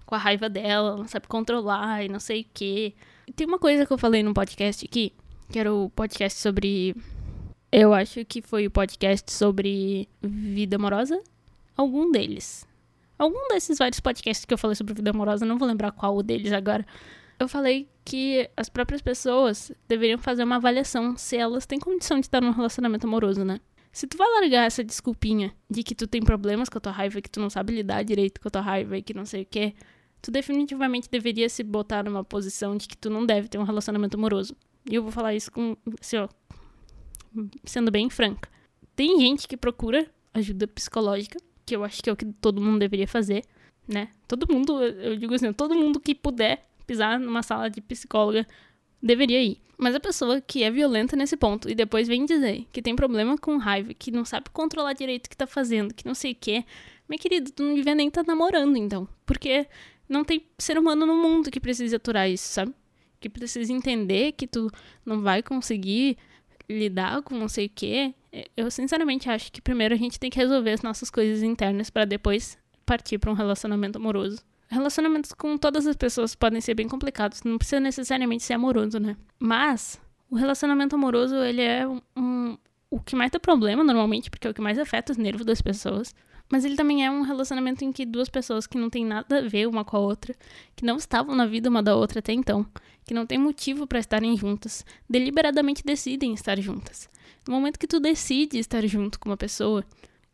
com 0.06 0.14
a 0.14 0.19
raiva 0.19 0.48
dela, 0.48 0.90
ela 0.90 0.96
não 0.98 1.08
sabe 1.08 1.26
controlar 1.28 2.04
e 2.04 2.08
não 2.08 2.20
sei 2.20 2.42
o 2.42 2.46
quê. 2.52 2.94
Tem 3.34 3.46
uma 3.46 3.58
coisa 3.58 3.86
que 3.86 3.92
eu 3.92 3.98
falei 3.98 4.22
no 4.22 4.34
podcast 4.34 4.84
aqui, 4.84 5.12
que 5.50 5.58
era 5.58 5.72
o 5.72 5.90
podcast 5.90 6.38
sobre. 6.38 6.94
Eu 7.74 7.94
acho 7.94 8.22
que 8.26 8.42
foi 8.42 8.66
o 8.66 8.70
podcast 8.70 9.32
sobre 9.32 10.06
vida 10.20 10.76
amorosa. 10.76 11.19
Algum 11.74 12.12
deles. 12.12 12.69
Algum 13.19 13.48
desses 13.48 13.78
vários 13.78 13.98
podcasts 13.98 14.44
que 14.44 14.52
eu 14.52 14.58
falei 14.58 14.74
sobre 14.74 14.92
vida 14.92 15.08
amorosa, 15.08 15.46
não 15.46 15.56
vou 15.56 15.66
lembrar 15.66 15.90
qual 15.90 16.22
deles 16.22 16.52
agora. 16.52 16.86
Eu 17.38 17.48
falei 17.48 17.88
que 18.04 18.46
as 18.58 18.69
próprias 18.69 19.00
pessoas 19.00 19.72
deveriam 19.88 20.19
fazer 20.19 20.44
uma 20.44 20.56
avaliação 20.56 21.16
se 21.16 21.38
elas 21.38 21.64
têm 21.64 21.78
condição 21.80 22.20
de 22.20 22.26
estar 22.26 22.42
num 22.42 22.50
relacionamento 22.50 23.06
amoroso, 23.06 23.42
né? 23.42 23.58
Se 23.90 24.06
tu 24.06 24.19
vai 24.19 24.28
largar 24.28 24.66
essa 24.66 24.84
desculpinha 24.84 25.54
de 25.70 25.82
que 25.82 25.94
tu 25.94 26.06
tem 26.06 26.20
problemas 26.22 26.69
com 26.69 26.76
a 26.76 26.81
tua 26.81 26.93
raiva, 26.93 27.22
que 27.22 27.31
tu 27.31 27.41
não 27.41 27.48
sabe 27.48 27.72
lidar 27.72 28.02
direito 28.02 28.38
com 28.38 28.48
a 28.48 28.50
tua 28.50 28.60
raiva 28.60 28.98
e 28.98 29.02
que 29.02 29.14
não 29.14 29.24
sei 29.24 29.44
o 29.44 29.46
que, 29.46 29.74
tu 30.20 30.31
definitivamente 30.31 31.08
deveria 31.10 31.48
se 31.48 31.62
botar 31.62 32.05
numa 32.05 32.22
posição 32.22 32.76
de 32.76 32.86
que 32.86 32.98
tu 32.98 33.08
não 33.08 33.24
deve 33.24 33.48
ter 33.48 33.56
um 33.56 33.64
relacionamento 33.64 34.19
amoroso. 34.19 34.55
E 34.91 34.94
eu 34.94 35.02
vou 35.02 35.12
falar 35.12 35.34
isso 35.34 35.50
com, 35.50 35.76
assim, 36.00 36.17
ó, 36.17 36.29
sendo 37.65 37.91
bem 37.91 38.08
franca. 38.10 38.48
Tem 38.94 39.19
gente 39.20 39.48
que 39.48 39.56
procura 39.56 40.06
ajuda 40.34 40.67
psicológica, 40.67 41.39
que 41.65 41.74
eu 41.74 41.84
acho 41.84 42.03
que 42.03 42.10
é 42.10 42.12
o 42.12 42.17
que 42.17 42.24
todo 42.24 42.60
mundo 42.60 42.79
deveria 42.79 43.08
fazer, 43.08 43.44
né? 43.86 44.08
Todo 44.27 44.53
mundo, 44.53 44.82
eu 44.82 45.17
digo 45.17 45.34
assim, 45.34 45.53
todo 45.53 45.74
mundo 45.74 46.01
que 46.01 46.15
puder 46.15 46.67
pisar 46.86 47.19
numa 47.19 47.43
sala 47.43 47.69
de 47.69 47.81
psicóloga 47.81 48.46
deveria 49.03 49.43
ir. 49.43 49.60
Mas 49.79 49.94
a 49.94 50.01
pessoa 50.01 50.41
que 50.41 50.62
é 50.62 50.70
violenta 50.70 51.17
nesse 51.17 51.36
ponto 51.36 51.69
e 51.69 51.74
depois 51.74 52.06
vem 52.06 52.24
dizer 52.24 52.67
que 52.72 52.81
tem 52.81 52.94
problema 52.94 53.36
com 53.36 53.56
raiva, 53.56 53.93
que 53.94 54.10
não 54.10 54.24
sabe 54.24 54.51
controlar 54.51 54.93
direito 54.93 55.27
o 55.27 55.31
que 55.31 55.36
tá 55.36 55.46
fazendo, 55.46 55.93
que 55.94 56.06
não 56.06 56.15
sei 56.15 56.32
o 56.32 56.36
que, 56.36 56.65
meu 57.08 57.19
querido, 57.19 57.51
tu 57.51 57.62
não 57.62 57.74
devia 57.74 57.94
nem 57.94 58.08
estar 58.08 58.24
tá 58.24 58.32
namorando 58.32 58.77
então. 58.77 59.08
Porque 59.27 59.67
não 60.08 60.24
tem 60.24 60.44
ser 60.58 60.79
humano 60.79 61.05
no 61.05 61.17
mundo 61.17 61.51
que 61.51 61.58
precise 61.58 61.96
aturar 61.96 62.31
isso, 62.31 62.48
sabe? 62.48 62.72
que 63.22 63.29
precisa 63.29 63.72
entender 63.72 64.32
que 64.32 64.46
tu 64.46 64.69
não 65.06 65.22
vai 65.22 65.43
conseguir 65.43 66.19
lidar 66.72 67.22
com 67.22 67.34
não 67.34 67.48
sei 67.48 67.67
o 67.67 67.70
quê. 67.74 68.14
É, 68.32 68.48
eu 68.56 68.70
sinceramente 68.70 69.29
acho 69.29 69.52
que 69.52 69.60
primeiro 69.60 69.94
a 69.94 69.98
gente 69.98 70.19
tem 70.19 70.31
que 70.31 70.38
resolver 70.38 70.72
as 70.72 70.82
nossas 70.82 71.10
coisas 71.10 71.43
internas 71.43 71.91
para 71.91 72.05
depois 72.05 72.58
partir 72.84 73.19
para 73.19 73.31
um 73.31 73.34
relacionamento 73.34 73.98
amoroso. 73.98 74.41
Relacionamentos 74.69 75.32
com 75.32 75.56
todas 75.58 75.86
as 75.86 75.96
pessoas 75.96 76.34
podem 76.34 76.60
ser 76.60 76.74
bem 76.74 76.88
complicados, 76.88 77.43
não 77.43 77.58
precisa 77.58 77.81
necessariamente 77.81 78.43
ser 78.43 78.55
amoroso, 78.55 78.98
né? 78.98 79.17
Mas 79.38 80.00
o 80.31 80.36
relacionamento 80.36 80.96
amoroso, 80.96 81.36
ele 81.36 81.60
é 81.60 81.86
um, 81.86 82.00
um 82.17 82.58
o 82.91 83.00
que 83.00 83.17
mais 83.17 83.31
dá 83.31 83.41
problema 83.41 83.82
normalmente, 83.82 84.31
porque 84.31 84.46
é 84.46 84.50
o 84.50 84.55
que 84.55 84.60
mais 84.60 84.79
afeta 84.79 85.12
os 85.12 85.19
nervos 85.19 85.46
das 85.46 85.62
pessoas. 85.62 86.14
Mas 86.52 86.66
ele 86.66 86.76
também 86.76 87.02
é 87.02 87.10
um 87.10 87.22
relacionamento 87.22 87.82
em 87.82 87.90
que 87.90 88.04
duas 88.04 88.28
pessoas 88.28 88.66
que 88.66 88.76
não 88.76 88.90
têm 88.90 89.06
nada 89.06 89.38
a 89.38 89.40
ver 89.40 89.66
uma 89.66 89.86
com 89.86 89.96
a 89.96 90.00
outra, 90.00 90.34
que 90.76 90.84
não 90.84 90.98
estavam 90.98 91.34
na 91.34 91.46
vida 91.46 91.70
uma 91.70 91.82
da 91.82 91.96
outra 91.96 92.18
até 92.18 92.34
então, 92.34 92.66
que 93.06 93.14
não 93.14 93.24
têm 93.24 93.38
motivo 93.38 93.86
para 93.86 93.98
estarem 93.98 94.36
juntas, 94.36 94.84
deliberadamente 95.08 95.82
decidem 95.82 96.34
estar 96.34 96.60
juntas. 96.60 97.08
No 97.48 97.54
momento 97.54 97.78
que 97.78 97.86
tu 97.86 97.98
decide 97.98 98.58
estar 98.58 98.86
junto 98.86 99.18
com 99.18 99.30
uma 99.30 99.36
pessoa, 99.38 99.82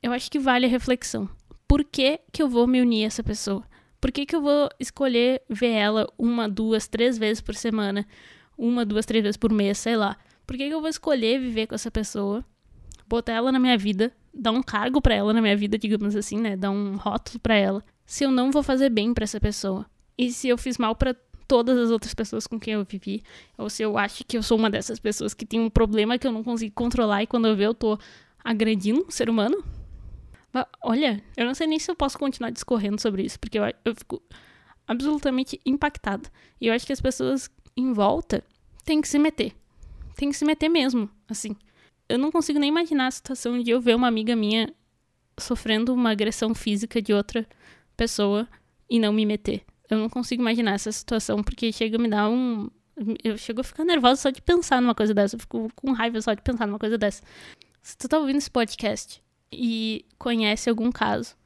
eu 0.03 0.13
acho 0.13 0.29
que 0.29 0.41
vale 0.41 0.67
a 0.67 0.69
reflexão. 0.69 1.31
Por 1.69 1.85
que, 1.85 2.19
que 2.33 2.43
eu 2.43 2.49
vou 2.49 2.67
me 2.67 2.81
unir 2.81 3.05
a 3.05 3.07
essa 3.07 3.23
pessoa? 3.23 3.63
Por 4.01 4.11
que, 4.11 4.27
que 4.27 4.35
eu 4.35 4.43
vou 4.43 4.69
escolher 4.81 5.43
ver 5.49 5.71
ela 5.71 6.13
uma, 6.19 6.49
duas, 6.49 6.89
três 6.89 7.17
vezes 7.17 7.41
por 7.41 7.55
semana? 7.55 8.05
Uma, 8.59 8.85
duas, 8.85 9.07
três 9.07 9.23
vezes 9.23 9.37
por 9.37 9.53
mês, 9.53 9.79
sei 9.79 9.97
lá. 9.97 10.17
Por 10.45 10.57
que, 10.57 10.67
que 10.67 10.75
eu 10.75 10.81
vou 10.81 10.91
escolher 10.91 11.39
viver 11.39 11.69
com 11.69 11.77
essa 11.77 11.93
pessoa? 11.93 12.45
Botar 13.07 13.35
ela 13.35 13.53
na 13.53 13.61
minha 13.61 13.79
vida 13.79 14.13
dar 14.39 14.53
um 14.53 14.63
cargo 14.63 15.01
para 15.01 15.15
ela 15.15 15.33
na 15.33 15.43
minha 15.43 15.57
vida, 15.57 15.77
digamos 15.77 16.15
assim, 16.15 16.39
né? 16.39 16.57
Dar 16.57 16.71
um 16.71 16.97
rótulo 16.97 17.39
para 17.41 17.55
ela. 17.55 17.85
Se 18.07 18.25
eu 18.25 18.31
não 18.31 18.51
vou 18.51 18.63
fazer 18.63 18.89
bem 18.89 19.13
para 19.13 19.25
essa 19.25 19.41
pessoa. 19.41 19.85
E 20.17 20.33
se 20.33 20.49
eu 20.49 20.57
fiz 20.57 20.79
mal 20.79 20.95
para 20.95 21.15
todas 21.47 21.79
as 21.79 21.91
outras 21.91 22.15
pessoas 22.15 22.47
com 22.47 22.61
quem 22.61 22.75
eu 22.75 22.85
vivi, 22.85 23.23
ou 23.57 23.71
se 23.71 23.83
eu 23.83 23.97
acho 23.97 24.25
que 24.25 24.37
eu 24.37 24.43
sou 24.43 24.59
uma 24.59 24.69
dessas 24.69 24.99
pessoas 24.99 25.33
que 25.33 25.47
tem 25.47 25.59
um 25.59 25.71
problema 25.71 26.19
que 26.19 26.27
eu 26.27 26.33
não 26.33 26.45
consigo 26.45 26.75
controlar 26.75 27.23
e 27.23 27.27
quando 27.27 27.49
eu 27.49 27.57
ver 27.57 27.65
eu 27.65 27.75
tô 27.75 27.99
agredindo 28.45 29.05
um 29.07 29.11
ser 29.11 29.31
humano. 29.31 29.65
Olha, 30.83 31.23
eu 31.37 31.47
não 31.47 31.55
sei 31.55 31.67
nem 31.67 31.79
se 31.79 31.91
eu 31.91 31.95
posso 31.95 32.19
continuar 32.19 32.51
discorrendo 32.51 33.01
sobre 33.01 33.23
isso, 33.23 33.39
porque 33.39 33.59
eu, 33.59 33.63
eu 33.85 33.95
fico 33.95 34.23
absolutamente 34.87 35.61
impactada. 35.65 36.29
E 36.61 36.67
eu 36.67 36.75
acho 36.75 36.87
que 36.87 36.93
as 36.93 37.01
pessoas 37.01 37.51
em 37.77 37.93
volta 37.93 38.43
têm 38.85 39.01
que 39.01 39.09
se 39.09 39.19
meter. 39.19 39.55
Tem 40.17 40.31
que 40.31 40.37
se 40.37 40.45
meter 40.45 40.69
mesmo, 40.69 41.09
assim. 41.29 41.55
Eu 42.09 42.19
não 42.19 42.31
consigo 42.33 42.59
nem 42.59 42.69
imaginar 42.69 43.09
a 43.09 43.11
situação 43.11 43.61
de 43.63 43.71
eu 43.71 43.81
ver 43.81 43.95
uma 43.95 44.09
amiga 44.09 44.35
minha 44.35 44.73
sofrendo 45.39 45.93
uma 45.93 46.11
agressão 46.11 46.55
física 46.55 47.01
de 47.03 47.13
outra 47.13 47.47
pessoa 47.97 48.49
e 48.89 48.99
não 48.99 49.13
me 49.13 49.27
meter. 49.27 49.63
Eu 49.91 49.99
não 49.99 50.09
consigo 50.09 50.43
imaginar 50.43 50.73
essa 50.73 50.93
situação 50.93 51.43
porque 51.43 51.73
chega 51.73 51.97
a 51.97 52.01
me 52.01 52.09
dar 52.09 52.29
um. 52.29 52.71
Eu 53.23 53.37
chego 53.37 53.61
a 53.61 53.65
ficar 53.65 53.85
nervosa 53.85 54.23
só 54.23 54.31
de 54.31 54.43
pensar 54.43 54.81
numa 54.81 54.95
coisa 54.95 55.15
dessa. 55.15 55.37
Eu 55.37 55.41
fico 55.41 55.71
com 55.75 55.93
raiva 55.93 56.21
só 56.21 56.35
de 56.35 56.43
pensar 56.43 56.67
numa 56.67 56.79
coisa 56.79 56.99
dessa. 56.99 57.23
Se 57.83 57.97
tu 57.97 58.09
tá 58.09 58.19
ouvindo 58.19 58.39
esse 58.39 58.51
podcast 58.51 59.23
e 59.53 60.05
conhece 60.19 60.69
algum 60.69 60.91
caso, 60.91 61.37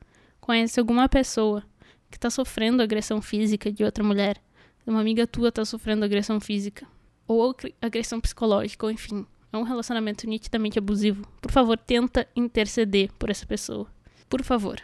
conhece 0.40 0.80
alguma 0.80 1.08
pessoa 1.08 1.62
que 2.10 2.18
tá 2.18 2.30
sofrendo 2.30 2.82
agressão 2.82 3.22
física 3.22 3.70
de 3.70 3.84
outra 3.84 4.02
mulher, 4.02 4.42
uma 4.86 5.00
amiga 5.00 5.26
tua 5.26 5.52
tá 5.52 5.64
sofrendo 5.64 6.04
agressão 6.04 6.40
física, 6.40 6.86
ou 7.26 7.54
agressão 7.80 8.20
psicológica, 8.20 8.84
ou 8.84 8.92
enfim, 8.92 9.24
é 9.52 9.56
um 9.56 9.62
relacionamento 9.62 10.26
nitidamente 10.26 10.78
abusivo, 10.78 11.26
por 11.40 11.52
favor, 11.52 11.76
tenta 11.76 12.26
interceder 12.34 13.10
por 13.18 13.30
essa 13.30 13.46
pessoa. 13.46 13.86
Por 14.28 14.42
favor. 14.42 14.80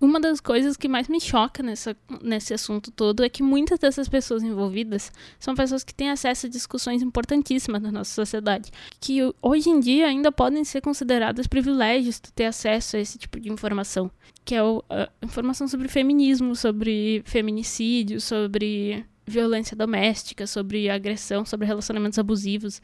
Uma 0.00 0.20
das 0.20 0.38
coisas 0.38 0.76
que 0.76 0.86
mais 0.86 1.08
me 1.08 1.18
choca 1.18 1.62
nessa, 1.62 1.96
nesse 2.20 2.52
assunto 2.52 2.90
todo 2.90 3.24
é 3.24 3.28
que 3.28 3.42
muitas 3.42 3.78
dessas 3.78 4.06
pessoas 4.06 4.42
envolvidas 4.42 5.10
são 5.38 5.54
pessoas 5.54 5.82
que 5.82 5.94
têm 5.94 6.10
acesso 6.10 6.46
a 6.46 6.50
discussões 6.50 7.00
importantíssimas 7.00 7.80
na 7.80 7.90
nossa 7.90 8.12
sociedade, 8.12 8.70
que 9.00 9.20
hoje 9.40 9.70
em 9.70 9.80
dia 9.80 10.06
ainda 10.06 10.30
podem 10.30 10.62
ser 10.62 10.82
consideradas 10.82 11.46
privilégios 11.46 12.20
de 12.20 12.30
ter 12.32 12.44
acesso 12.44 12.96
a 12.96 13.00
esse 13.00 13.16
tipo 13.16 13.40
de 13.40 13.50
informação, 13.50 14.10
que 14.44 14.54
é 14.54 14.60
a 14.60 15.08
informação 15.22 15.66
sobre 15.66 15.88
feminismo, 15.88 16.54
sobre 16.54 17.22
feminicídio, 17.24 18.20
sobre 18.20 19.06
violência 19.26 19.76
doméstica, 19.76 20.46
sobre 20.46 20.88
agressão, 20.90 21.44
sobre 21.44 21.66
relacionamentos 21.66 22.18
abusivos. 22.18 22.80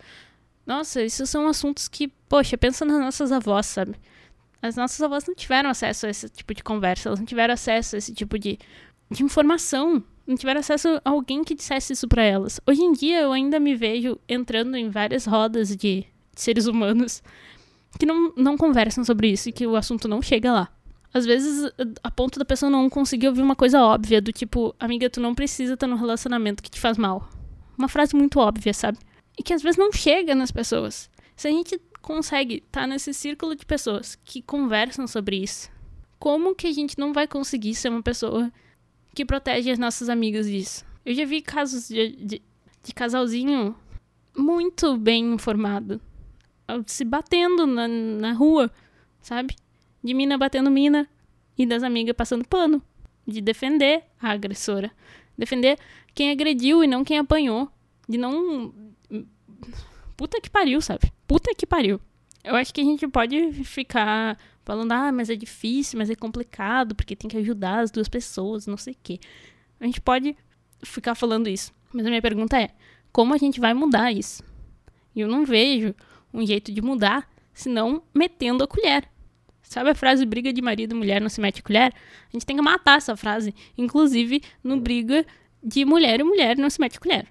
Nossa, 0.66 1.02
esses 1.02 1.28
são 1.28 1.49
assuntos 1.49 1.88
que, 1.88 2.09
poxa, 2.28 2.56
pensa 2.56 2.85
nas 2.85 3.00
nossas 3.00 3.32
avós, 3.32 3.66
sabe? 3.66 3.97
As 4.62 4.76
nossas 4.76 5.00
avós 5.00 5.26
não 5.26 5.35
tiveram 5.35 5.70
acesso 5.70 6.06
a 6.06 6.11
esse 6.11 6.28
tipo 6.28 6.54
de 6.54 6.62
conversa, 6.62 7.09
elas 7.09 7.18
não 7.18 7.26
tiveram 7.26 7.54
acesso 7.54 7.97
a 7.97 7.99
esse 7.99 8.12
tipo 8.12 8.38
de, 8.38 8.59
de 9.11 9.23
informação, 9.23 10.02
não 10.26 10.37
tiveram 10.37 10.61
acesso 10.61 11.00
a 11.04 11.11
alguém 11.11 11.42
que 11.42 11.54
dissesse 11.54 11.92
isso 11.92 12.06
para 12.06 12.23
elas. 12.23 12.61
Hoje 12.66 12.82
em 12.82 12.92
dia 12.92 13.20
eu 13.20 13.32
ainda 13.32 13.59
me 13.59 13.75
vejo 13.75 14.18
entrando 14.28 14.76
em 14.76 14.90
várias 14.90 15.25
rodas 15.25 15.68
de, 15.70 15.76
de 15.76 16.06
seres 16.35 16.66
humanos 16.66 17.23
que 17.99 18.06
não, 18.06 18.32
não 18.37 18.56
conversam 18.56 19.02
sobre 19.02 19.28
isso 19.28 19.49
e 19.49 19.52
que 19.52 19.66
o 19.66 19.76
assunto 19.76 20.06
não 20.06 20.23
chega 20.23 20.52
lá. 20.52 20.68
Às 21.12 21.26
vezes, 21.26 21.70
a 22.02 22.10
ponto 22.10 22.38
da 22.38 22.44
pessoa 22.44 22.70
não 22.70 22.88
conseguir 22.88 23.28
ouvir 23.28 23.42
uma 23.42 23.56
coisa 23.56 23.82
óbvia, 23.82 24.20
do 24.20 24.32
tipo, 24.32 24.74
amiga, 24.78 25.10
tu 25.10 25.20
não 25.20 25.34
precisa 25.34 25.74
estar 25.74 25.86
num 25.86 25.96
relacionamento 25.96 26.62
que 26.62 26.70
te 26.70 26.78
faz 26.78 26.96
mal. 26.96 27.28
Uma 27.76 27.88
frase 27.88 28.14
muito 28.14 28.38
óbvia, 28.38 28.72
sabe? 28.72 28.98
E 29.36 29.42
que 29.42 29.52
às 29.52 29.62
vezes 29.62 29.76
não 29.76 29.92
chega 29.92 30.34
nas 30.34 30.52
pessoas. 30.52 31.10
Se 31.34 31.48
a 31.48 31.50
gente 31.50 31.80
consegue 32.00 32.56
estar 32.56 32.82
tá 32.82 32.86
nesse 32.86 33.12
círculo 33.12 33.56
de 33.56 33.66
pessoas 33.66 34.16
que 34.24 34.40
conversam 34.40 35.06
sobre 35.06 35.36
isso, 35.36 35.70
como 36.18 36.54
que 36.54 36.66
a 36.66 36.72
gente 36.72 36.98
não 36.98 37.12
vai 37.12 37.26
conseguir 37.26 37.74
ser 37.74 37.88
uma 37.88 38.02
pessoa 38.02 38.52
que 39.14 39.24
protege 39.24 39.70
as 39.70 39.78
nossas 39.78 40.08
amigas 40.08 40.46
disso? 40.46 40.84
Eu 41.04 41.14
já 41.14 41.24
vi 41.24 41.40
casos 41.40 41.88
de, 41.88 42.10
de, 42.16 42.42
de 42.82 42.94
casalzinho 42.94 43.74
muito 44.36 44.96
bem 44.96 45.32
informado, 45.32 46.00
se 46.86 47.04
batendo 47.04 47.66
na, 47.66 47.88
na 47.88 48.32
rua, 48.32 48.70
sabe? 49.20 49.56
De 50.02 50.14
mina 50.14 50.38
batendo 50.38 50.71
mina 50.71 51.09
e 51.57 51.66
das 51.66 51.83
amigas 51.83 52.14
passando 52.16 52.47
pano. 52.47 52.83
De 53.26 53.40
defender 53.40 54.02
a 54.21 54.30
agressora. 54.30 54.90
Defender 55.37 55.78
quem 56.14 56.30
agrediu 56.30 56.83
e 56.83 56.87
não 56.87 57.04
quem 57.04 57.19
apanhou. 57.19 57.71
De 58.09 58.19
não 58.19 58.75
puta 60.16 60.40
que 60.40 60.50
pariu, 60.50 60.80
sabe? 60.80 61.12
Puta 61.26 61.54
que 61.54 61.66
pariu. 61.66 62.00
Eu 62.42 62.57
acho 62.57 62.73
que 62.73 62.80
a 62.80 62.85
gente 62.85 63.07
pode 63.07 63.52
ficar 63.64 64.38
falando, 64.64 64.92
ah, 64.92 65.12
mas 65.12 65.28
é 65.28 65.37
difícil, 65.37 65.99
mas 65.99 66.09
é 66.09 66.14
complicado, 66.14 66.95
porque 66.95 67.14
tem 67.14 67.28
que 67.28 67.37
ajudar 67.37 67.80
as 67.80 67.90
duas 67.90 68.09
pessoas, 68.09 68.66
não 68.66 68.76
sei 68.76 68.95
o 68.95 68.97
quê. 69.02 69.21
A 69.78 69.85
gente 69.85 70.00
pode 70.00 70.37
ficar 70.83 71.14
falando 71.14 71.49
isso. 71.49 71.73
Mas 71.92 72.07
a 72.07 72.09
minha 72.09 72.23
pergunta 72.23 72.61
é: 72.61 72.71
como 73.12 73.35
a 73.35 73.38
gente 73.38 73.61
vai 73.61 73.75
mudar 73.75 74.12
isso? 74.12 74.42
E 75.14 75.21
eu 75.21 75.28
não 75.28 75.45
vejo 75.45 75.95
um 76.33 76.47
jeito 76.47 76.73
de 76.73 76.80
mudar 76.80 77.28
senão 77.52 78.02
metendo 78.14 78.62
a 78.64 78.69
colher. 78.69 79.09
Sabe 79.70 79.90
a 79.90 79.94
frase 79.94 80.26
briga 80.26 80.52
de 80.52 80.60
marido 80.60 80.94
e 80.94 80.98
mulher 80.98 81.20
não 81.20 81.28
se 81.30 81.40
mete 81.40 81.62
colher? 81.62 81.94
A 81.94 82.32
gente 82.32 82.44
tem 82.44 82.56
que 82.56 82.62
matar 82.62 82.98
essa 82.98 83.16
frase. 83.16 83.54
Inclusive 83.78 84.42
no 84.62 84.78
briga 84.78 85.24
de 85.62 85.84
mulher 85.84 86.20
e 86.20 86.24
mulher 86.24 86.58
não 86.58 86.68
se 86.68 86.78
mete 86.78 87.00
colher. 87.00 87.26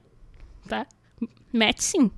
Tá? 0.68 0.88
Mete 1.54 1.84
sim 1.84 2.10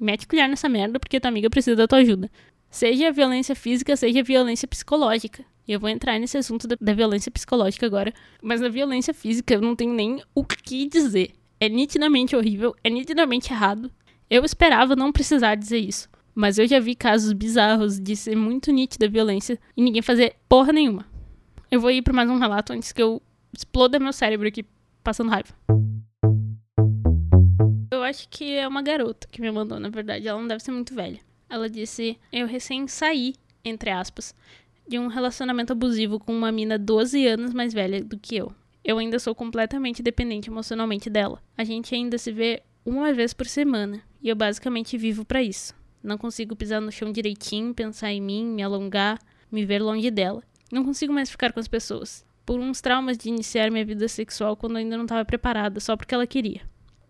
mete 0.00 0.26
colher 0.26 0.48
nessa 0.48 0.68
merda 0.68 0.98
porque 0.98 1.20
tua 1.20 1.28
amiga 1.28 1.50
precisa 1.50 1.76
da 1.76 1.86
tua 1.86 1.98
ajuda. 1.98 2.30
Seja 2.70 3.12
violência 3.12 3.54
física, 3.54 3.94
seja 3.96 4.22
violência 4.22 4.66
psicológica. 4.66 5.44
E 5.68 5.72
eu 5.72 5.78
vou 5.78 5.90
entrar 5.90 6.18
nesse 6.18 6.38
assunto 6.38 6.66
da, 6.66 6.76
da 6.80 6.94
violência 6.94 7.30
psicológica 7.30 7.84
agora. 7.84 8.12
Mas 8.42 8.60
na 8.60 8.68
violência 8.68 9.12
física 9.12 9.52
eu 9.52 9.60
não 9.60 9.76
tenho 9.76 9.92
nem 9.92 10.22
o 10.34 10.44
que 10.44 10.88
dizer. 10.88 11.32
É 11.60 11.68
nitidamente 11.68 12.34
horrível, 12.34 12.74
é 12.82 12.88
nitidamente 12.88 13.52
errado. 13.52 13.92
Eu 14.30 14.44
esperava 14.44 14.96
não 14.96 15.12
precisar 15.12 15.54
dizer 15.56 15.78
isso. 15.78 16.08
Mas 16.34 16.58
eu 16.58 16.66
já 16.66 16.78
vi 16.78 16.94
casos 16.94 17.32
bizarros 17.32 17.98
de 17.98 18.16
ser 18.16 18.36
muito 18.36 18.70
nítida 18.72 19.06
a 19.06 19.10
violência 19.10 19.58
e 19.76 19.82
ninguém 19.82 20.02
fazer 20.02 20.36
porra 20.48 20.72
nenhuma. 20.72 21.06
Eu 21.70 21.80
vou 21.80 21.90
ir 21.90 22.02
para 22.02 22.14
mais 22.14 22.28
um 22.28 22.38
relato 22.38 22.72
antes 22.72 22.92
que 22.92 23.02
eu 23.02 23.22
exploda 23.56 23.98
meu 23.98 24.12
cérebro 24.12 24.48
aqui 24.48 24.64
passando 25.02 25.30
raiva 25.30 25.54
acho 28.10 28.28
que 28.28 28.52
é 28.56 28.68
uma 28.68 28.82
garota 28.82 29.26
que 29.30 29.40
me 29.40 29.50
mandou, 29.50 29.80
na 29.80 29.88
verdade. 29.88 30.28
Ela 30.28 30.38
não 30.38 30.48
deve 30.48 30.62
ser 30.62 30.72
muito 30.72 30.94
velha. 30.94 31.20
Ela 31.48 31.70
disse: 31.70 32.18
Eu 32.30 32.46
recém 32.46 32.86
saí, 32.86 33.34
entre 33.64 33.90
aspas, 33.90 34.34
de 34.86 34.98
um 34.98 35.06
relacionamento 35.06 35.72
abusivo 35.72 36.18
com 36.18 36.32
uma 36.32 36.52
mina 36.52 36.78
12 36.78 37.26
anos 37.26 37.54
mais 37.54 37.72
velha 37.72 38.04
do 38.04 38.18
que 38.18 38.36
eu. 38.36 38.52
Eu 38.84 38.98
ainda 38.98 39.18
sou 39.18 39.34
completamente 39.34 40.02
dependente 40.02 40.50
emocionalmente 40.50 41.08
dela. 41.08 41.42
A 41.56 41.64
gente 41.64 41.94
ainda 41.94 42.18
se 42.18 42.32
vê 42.32 42.62
uma 42.84 43.12
vez 43.12 43.32
por 43.32 43.46
semana 43.46 44.02
e 44.22 44.28
eu 44.28 44.36
basicamente 44.36 44.98
vivo 44.98 45.24
para 45.24 45.42
isso. 45.42 45.74
Não 46.02 46.16
consigo 46.16 46.56
pisar 46.56 46.80
no 46.80 46.90
chão 46.90 47.12
direitinho, 47.12 47.74
pensar 47.74 48.10
em 48.10 48.20
mim, 48.20 48.46
me 48.46 48.62
alongar, 48.62 49.18
me 49.52 49.64
ver 49.64 49.82
longe 49.82 50.10
dela. 50.10 50.42
Não 50.72 50.84
consigo 50.84 51.12
mais 51.12 51.30
ficar 51.30 51.52
com 51.52 51.60
as 51.60 51.68
pessoas. 51.68 52.24
Por 52.46 52.58
uns 52.58 52.80
traumas 52.80 53.18
de 53.18 53.28
iniciar 53.28 53.70
minha 53.70 53.84
vida 53.84 54.08
sexual 54.08 54.56
quando 54.56 54.76
ainda 54.76 54.96
não 54.96 55.04
estava 55.04 55.24
preparada, 55.24 55.78
só 55.78 55.96
porque 55.96 56.14
ela 56.14 56.26
queria. 56.26 56.62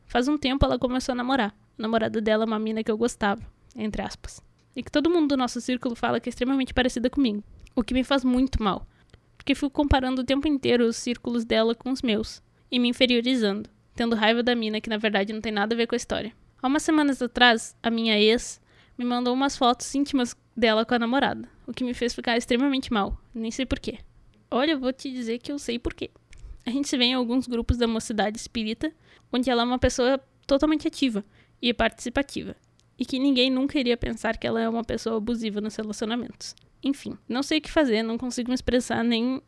Faz 0.07 0.27
um 0.27 0.37
tempo 0.37 0.65
ela 0.65 0.79
começou 0.79 1.13
a 1.13 1.17
namorar. 1.17 1.55
A 1.79 1.83
namorada 1.83 2.21
dela 2.21 2.45
é 2.45 2.47
uma 2.47 2.59
mina 2.59 2.83
que 2.83 2.91
eu 2.91 2.99
gostava, 2.99 3.41
entre 3.77 4.03
aspas. 4.03 4.43
E 4.75 4.83
que 4.83 4.91
todo 4.91 5.09
mundo 5.09 5.29
do 5.29 5.37
nosso 5.37 5.61
círculo 5.61 5.95
fala 5.95 6.19
que 6.19 6.29
é 6.29 6.31
extremamente 6.31 6.75
parecida 6.75 7.09
comigo. 7.09 7.45
O 7.77 7.85
que 7.85 7.95
me 7.95 8.03
faz 8.03 8.25
muito 8.25 8.63
mal. 8.63 8.87
Porque 9.37 9.55
fico 9.55 9.71
comparando 9.71 10.23
o 10.23 10.25
tempo 10.25 10.49
inteiro 10.49 10.85
os 10.85 10.97
círculos 10.97 11.45
dela 11.45 11.75
com 11.75 11.91
os 11.91 12.03
meus. 12.03 12.43
E 12.71 12.79
me 12.79 12.89
inferiorizando. 12.89 13.71
Tendo 13.95 14.17
raiva 14.17 14.43
da 14.43 14.55
mina 14.55 14.81
que 14.81 14.91
na 14.91 14.97
verdade 14.97 15.33
não 15.33 15.41
tem 15.41 15.53
nada 15.53 15.75
a 15.75 15.77
ver 15.77 15.87
com 15.87 15.95
a 15.95 15.97
história. 15.97 16.33
Há 16.61 16.67
umas 16.67 16.83
semanas 16.83 17.23
atrás, 17.23 17.77
a 17.83 17.89
minha 17.89 18.19
ex 18.19 18.61
me 18.97 19.05
mandou 19.05 19.33
umas 19.35 19.57
fotos 19.57 19.95
íntimas 19.95 20.37
dela 20.57 20.85
com 20.85 20.95
a 20.95 20.99
namorada. 20.99 21.49
O 21.67 21.73
que 21.73 21.85
me 21.85 21.95
fez 21.95 22.15
ficar 22.15 22.37
extremamente 22.37 22.93
mal. 22.93 23.19
Nem 23.35 23.51
sei 23.51 23.65
porquê. 23.65 23.99
Olha, 24.51 24.73
eu 24.73 24.81
vou 24.81 24.93
te 24.93 25.11
dizer 25.11 25.39
que 25.39 25.53
eu 25.53 25.59
sei 25.59 25.79
porquê. 25.79 26.11
A 26.67 26.71
gente 26.71 26.89
se 26.89 26.97
vê 26.97 27.05
em 27.05 27.15
alguns 27.15 27.47
grupos 27.47 27.77
da 27.77 27.87
mocidade 27.87 28.37
espírita, 28.39 28.93
onde 29.33 29.49
ela 29.49 29.63
é 29.63 29.65
uma 29.65 29.79
pessoa 29.79 30.21
totalmente 30.47 30.87
ativa 30.87 31.25
e 31.63 31.73
participativa, 31.73 32.57
e 32.99 33.05
que 33.05 33.19
ninguém 33.19 33.51
nunca 33.51 33.79
iria 33.79 33.97
pensar 33.97 34.37
que 34.37 34.47
ela 34.47 34.61
é 34.61 34.69
uma 34.69 34.85
pessoa 34.85 35.17
abusiva 35.17 35.61
nos 35.61 35.77
relacionamentos. 35.77 36.55
Enfim, 36.83 37.17
não 37.29 37.43
sei 37.43 37.59
o 37.59 37.61
que 37.61 37.71
fazer, 37.71 38.03
não 38.03 38.19
consigo 38.19 38.49
me 38.49 38.55
expressar 38.55 39.05
nem, 39.05 39.41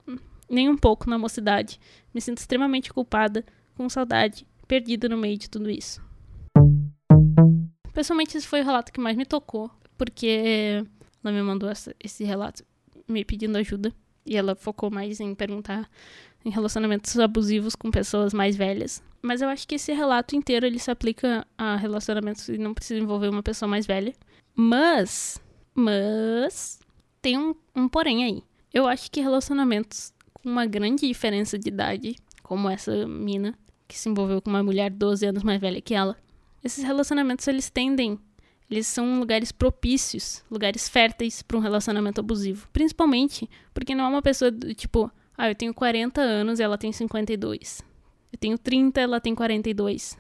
nem 0.48 0.68
um 0.68 0.76
pouco 0.76 1.08
na 1.08 1.18
mocidade. 1.18 1.80
Me 2.14 2.20
sinto 2.20 2.38
extremamente 2.38 2.92
culpada, 2.92 3.44
com 3.74 3.88
saudade, 3.88 4.46
perdida 4.68 5.08
no 5.08 5.16
meio 5.16 5.38
de 5.38 5.50
tudo 5.50 5.70
isso. 5.70 6.00
Pessoalmente, 7.92 8.36
esse 8.36 8.46
foi 8.46 8.62
o 8.62 8.64
relato 8.64 8.92
que 8.92 9.00
mais 9.00 9.16
me 9.16 9.26
tocou, 9.26 9.70
porque 9.98 10.84
ela 11.22 11.34
me 11.34 11.42
mandou 11.42 11.68
essa, 11.68 11.94
esse 12.02 12.24
relato 12.24 12.64
me 13.08 13.24
pedindo 13.24 13.56
ajuda. 13.58 13.92
E 14.24 14.36
ela 14.36 14.54
focou 14.54 14.90
mais 14.90 15.20
em 15.20 15.34
perguntar 15.34 15.90
em 16.44 16.50
relacionamentos 16.50 17.18
abusivos 17.18 17.74
com 17.74 17.90
pessoas 17.90 18.32
mais 18.32 18.56
velhas. 18.56 19.02
Mas 19.20 19.40
eu 19.40 19.48
acho 19.48 19.66
que 19.66 19.76
esse 19.76 19.92
relato 19.92 20.34
inteiro 20.34 20.66
ele 20.66 20.78
se 20.78 20.90
aplica 20.90 21.46
a 21.56 21.76
relacionamentos 21.76 22.48
e 22.48 22.58
não 22.58 22.74
precisa 22.74 23.00
envolver 23.00 23.28
uma 23.28 23.42
pessoa 23.42 23.68
mais 23.68 23.86
velha. 23.86 24.12
Mas, 24.54 25.40
mas 25.74 26.80
tem 27.20 27.38
um, 27.38 27.54
um 27.74 27.88
porém 27.88 28.24
aí. 28.24 28.42
Eu 28.72 28.86
acho 28.86 29.10
que 29.10 29.20
relacionamentos 29.20 30.12
com 30.32 30.48
uma 30.48 30.66
grande 30.66 31.06
diferença 31.06 31.58
de 31.58 31.68
idade, 31.68 32.16
como 32.42 32.68
essa 32.68 33.06
mina 33.06 33.56
que 33.86 33.98
se 33.98 34.08
envolveu 34.08 34.40
com 34.40 34.50
uma 34.50 34.62
mulher 34.62 34.90
12 34.90 35.26
anos 35.26 35.42
mais 35.42 35.60
velha 35.60 35.80
que 35.80 35.94
ela, 35.94 36.16
esses 36.62 36.84
relacionamentos 36.84 37.46
eles 37.48 37.68
tendem 37.70 38.18
eles 38.72 38.86
são 38.86 39.20
lugares 39.20 39.52
propícios, 39.52 40.42
lugares 40.50 40.88
férteis 40.88 41.42
para 41.42 41.58
um 41.58 41.60
relacionamento 41.60 42.20
abusivo. 42.20 42.66
Principalmente 42.72 43.46
porque 43.74 43.94
não 43.94 44.04
é 44.04 44.08
uma 44.08 44.22
pessoa 44.22 44.50
do 44.50 44.74
tipo, 44.74 45.10
Ah, 45.36 45.50
eu 45.50 45.54
tenho 45.54 45.74
40 45.74 46.20
anos 46.20 46.58
e 46.58 46.62
ela 46.62 46.78
tem 46.78 46.90
52. 46.90 47.82
Eu 48.32 48.38
tenho 48.38 48.56
30 48.56 48.98
e 48.98 49.04
ela 49.04 49.20
tem 49.20 49.34
42. 49.34 50.16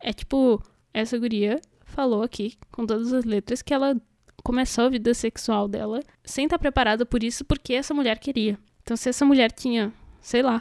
É 0.00 0.12
tipo, 0.12 0.62
essa 0.92 1.16
guria 1.18 1.58
falou 1.86 2.22
aqui, 2.22 2.58
com 2.70 2.84
todas 2.84 3.10
as 3.12 3.24
letras, 3.24 3.62
que 3.62 3.72
ela 3.72 3.96
começou 4.42 4.84
a 4.84 4.88
vida 4.90 5.14
sexual 5.14 5.66
dela 5.66 6.00
sem 6.22 6.44
estar 6.44 6.58
preparada 6.58 7.06
por 7.06 7.22
isso, 7.24 7.42
porque 7.44 7.72
essa 7.72 7.94
mulher 7.94 8.18
queria. 8.18 8.58
Então, 8.82 8.96
se 8.98 9.08
essa 9.08 9.24
mulher 9.24 9.50
tinha, 9.50 9.90
sei 10.20 10.42
lá, 10.42 10.60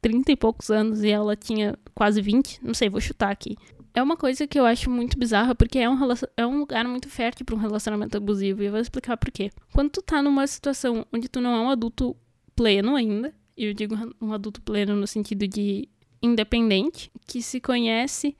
30 0.00 0.30
e 0.30 0.36
poucos 0.36 0.70
anos 0.70 1.02
e 1.02 1.10
ela 1.10 1.34
tinha 1.34 1.76
quase 1.92 2.22
20, 2.22 2.60
não 2.62 2.74
sei, 2.74 2.88
vou 2.88 3.00
chutar 3.00 3.32
aqui. 3.32 3.56
É 3.94 4.02
uma 4.02 4.16
coisa 4.16 4.46
que 4.46 4.58
eu 4.58 4.64
acho 4.64 4.90
muito 4.90 5.18
bizarra, 5.18 5.54
porque 5.54 5.78
é 5.78 5.88
um, 5.88 5.98
é 6.36 6.46
um 6.46 6.58
lugar 6.58 6.86
muito 6.86 7.08
fértil 7.08 7.44
para 7.44 7.54
um 7.54 7.58
relacionamento 7.58 8.16
abusivo, 8.16 8.62
e 8.62 8.66
eu 8.66 8.72
vou 8.72 8.80
explicar 8.80 9.16
por 9.16 9.30
quê. 9.30 9.50
Quando 9.72 9.90
tu 9.90 10.02
tá 10.02 10.22
numa 10.22 10.46
situação 10.46 11.06
onde 11.12 11.28
tu 11.28 11.40
não 11.40 11.54
é 11.54 11.60
um 11.60 11.70
adulto 11.70 12.16
pleno 12.56 12.96
ainda, 12.96 13.34
e 13.56 13.66
eu 13.66 13.74
digo 13.74 13.94
um 14.20 14.32
adulto 14.32 14.62
pleno 14.62 14.96
no 14.96 15.06
sentido 15.06 15.46
de 15.46 15.88
independente, 16.22 17.10
que 17.26 17.42
se 17.42 17.60
conhece, 17.60 18.36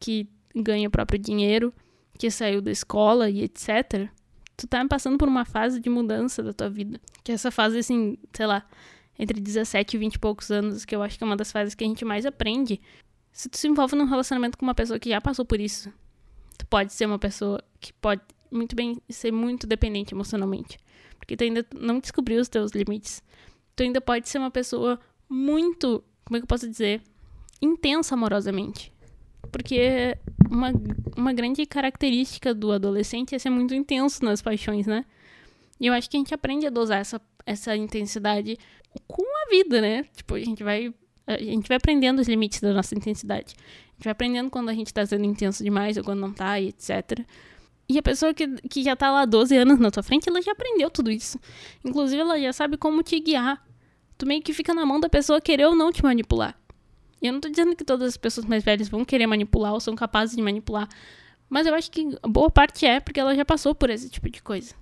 que 0.00 0.28
ganha 0.54 0.88
o 0.88 0.90
próprio 0.90 1.18
dinheiro, 1.18 1.72
que 2.18 2.30
saiu 2.30 2.60
da 2.60 2.70
escola 2.70 3.30
e 3.30 3.42
etc. 3.42 4.08
Tu 4.56 4.66
tá 4.66 4.84
passando 4.86 5.18
por 5.18 5.28
uma 5.28 5.44
fase 5.44 5.78
de 5.80 5.90
mudança 5.90 6.42
da 6.42 6.52
tua 6.52 6.70
vida. 6.70 7.00
Que 7.22 7.32
essa 7.32 7.50
fase, 7.50 7.78
assim, 7.78 8.16
sei 8.32 8.46
lá, 8.46 8.66
entre 9.18 9.40
17 9.40 9.96
e 9.96 9.98
20 9.98 10.14
e 10.14 10.18
poucos 10.18 10.50
anos, 10.50 10.84
que 10.84 10.96
eu 10.96 11.02
acho 11.02 11.18
que 11.18 11.24
é 11.24 11.26
uma 11.26 11.36
das 11.36 11.52
fases 11.52 11.74
que 11.74 11.84
a 11.84 11.86
gente 11.86 12.04
mais 12.04 12.24
aprende. 12.24 12.80
Se 13.36 13.50
tu 13.50 13.58
se 13.58 13.68
envolve 13.68 13.94
num 13.94 14.06
relacionamento 14.06 14.56
com 14.56 14.64
uma 14.64 14.74
pessoa 14.74 14.98
que 14.98 15.10
já 15.10 15.20
passou 15.20 15.44
por 15.44 15.60
isso, 15.60 15.92
tu 16.56 16.66
pode 16.68 16.94
ser 16.94 17.04
uma 17.04 17.18
pessoa 17.18 17.62
que 17.78 17.92
pode 17.92 18.22
muito 18.50 18.74
bem 18.74 18.96
ser 19.10 19.30
muito 19.30 19.66
dependente 19.66 20.14
emocionalmente. 20.14 20.78
Porque 21.18 21.36
tu 21.36 21.44
ainda 21.44 21.66
não 21.78 21.98
descobriu 21.98 22.40
os 22.40 22.48
teus 22.48 22.72
limites. 22.72 23.22
Tu 23.76 23.82
ainda 23.82 24.00
pode 24.00 24.26
ser 24.26 24.38
uma 24.38 24.50
pessoa 24.50 24.98
muito, 25.28 26.02
como 26.24 26.38
é 26.38 26.40
que 26.40 26.44
eu 26.44 26.48
posso 26.48 26.66
dizer, 26.66 27.02
intensa 27.60 28.14
amorosamente. 28.14 28.90
Porque 29.52 30.16
uma, 30.50 30.72
uma 31.14 31.34
grande 31.34 31.66
característica 31.66 32.54
do 32.54 32.72
adolescente 32.72 33.34
é 33.34 33.38
ser 33.38 33.50
muito 33.50 33.74
intenso 33.74 34.24
nas 34.24 34.40
paixões, 34.40 34.86
né? 34.86 35.04
E 35.78 35.86
eu 35.86 35.92
acho 35.92 36.08
que 36.08 36.16
a 36.16 36.20
gente 36.20 36.32
aprende 36.32 36.66
a 36.66 36.70
dosar 36.70 37.00
essa, 37.00 37.20
essa 37.44 37.76
intensidade 37.76 38.56
com 39.06 39.22
a 39.22 39.50
vida, 39.50 39.82
né? 39.82 40.04
Tipo, 40.16 40.36
a 40.36 40.40
gente 40.40 40.64
vai. 40.64 40.94
A 41.26 41.38
gente 41.38 41.66
vai 41.66 41.76
aprendendo 41.76 42.20
os 42.20 42.28
limites 42.28 42.60
da 42.60 42.72
nossa 42.72 42.94
intensidade. 42.94 43.54
A 43.58 43.92
gente 43.94 44.04
vai 44.04 44.12
aprendendo 44.12 44.50
quando 44.50 44.68
a 44.68 44.74
gente 44.74 44.92
tá 44.92 45.04
sendo 45.04 45.24
intenso 45.24 45.64
demais 45.64 45.96
ou 45.96 46.04
quando 46.04 46.20
não 46.20 46.32
tá, 46.32 46.60
e 46.60 46.68
etc. 46.68 47.24
E 47.88 47.98
a 47.98 48.02
pessoa 48.02 48.34
que, 48.34 48.48
que 48.68 48.82
já 48.82 48.96
tá 48.96 49.10
lá 49.10 49.24
12 49.24 49.56
anos 49.56 49.78
na 49.78 49.90
tua 49.90 50.02
frente, 50.02 50.28
ela 50.28 50.42
já 50.42 50.52
aprendeu 50.52 50.90
tudo 50.90 51.10
isso. 51.10 51.38
Inclusive, 51.84 52.20
ela 52.20 52.38
já 52.40 52.52
sabe 52.52 52.76
como 52.76 53.02
te 53.02 53.18
guiar. 53.20 53.64
Tu 54.18 54.26
meio 54.26 54.42
que 54.42 54.52
fica 54.52 54.74
na 54.74 54.84
mão 54.84 54.98
da 54.98 55.08
pessoa 55.08 55.40
querer 55.40 55.66
ou 55.66 55.76
não 55.76 55.92
te 55.92 56.02
manipular. 56.02 56.58
Eu 57.20 57.32
não 57.32 57.40
tô 57.40 57.48
dizendo 57.48 57.74
que 57.76 57.84
todas 57.84 58.08
as 58.08 58.16
pessoas 58.16 58.46
mais 58.46 58.64
velhas 58.64 58.88
vão 58.88 59.04
querer 59.04 59.26
manipular 59.26 59.72
ou 59.72 59.80
são 59.80 59.94
capazes 59.94 60.34
de 60.36 60.42
manipular. 60.42 60.88
Mas 61.48 61.66
eu 61.66 61.74
acho 61.74 61.90
que 61.90 62.16
boa 62.22 62.50
parte 62.50 62.84
é 62.84 62.98
porque 62.98 63.20
ela 63.20 63.34
já 63.34 63.44
passou 63.44 63.74
por 63.74 63.88
esse 63.88 64.10
tipo 64.10 64.28
de 64.28 64.42
coisa. 64.42 64.74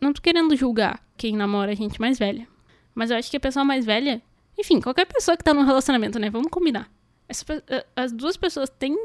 Não 0.00 0.12
tô 0.12 0.20
querendo 0.20 0.54
julgar 0.56 1.02
quem 1.16 1.36
namora 1.36 1.74
gente 1.74 2.00
mais 2.00 2.18
velha. 2.18 2.46
Mas 2.94 3.10
eu 3.10 3.16
acho 3.16 3.30
que 3.30 3.36
a 3.36 3.40
pessoa 3.40 3.64
mais 3.64 3.84
velha. 3.84 4.20
Enfim, 4.58 4.80
qualquer 4.80 5.06
pessoa 5.06 5.36
que 5.36 5.44
tá 5.44 5.54
num 5.54 5.64
relacionamento, 5.64 6.18
né? 6.18 6.30
Vamos 6.30 6.48
combinar. 6.50 6.90
Essa, 7.28 7.44
as 7.96 8.12
duas 8.12 8.36
pessoas 8.36 8.68
têm, 8.68 8.96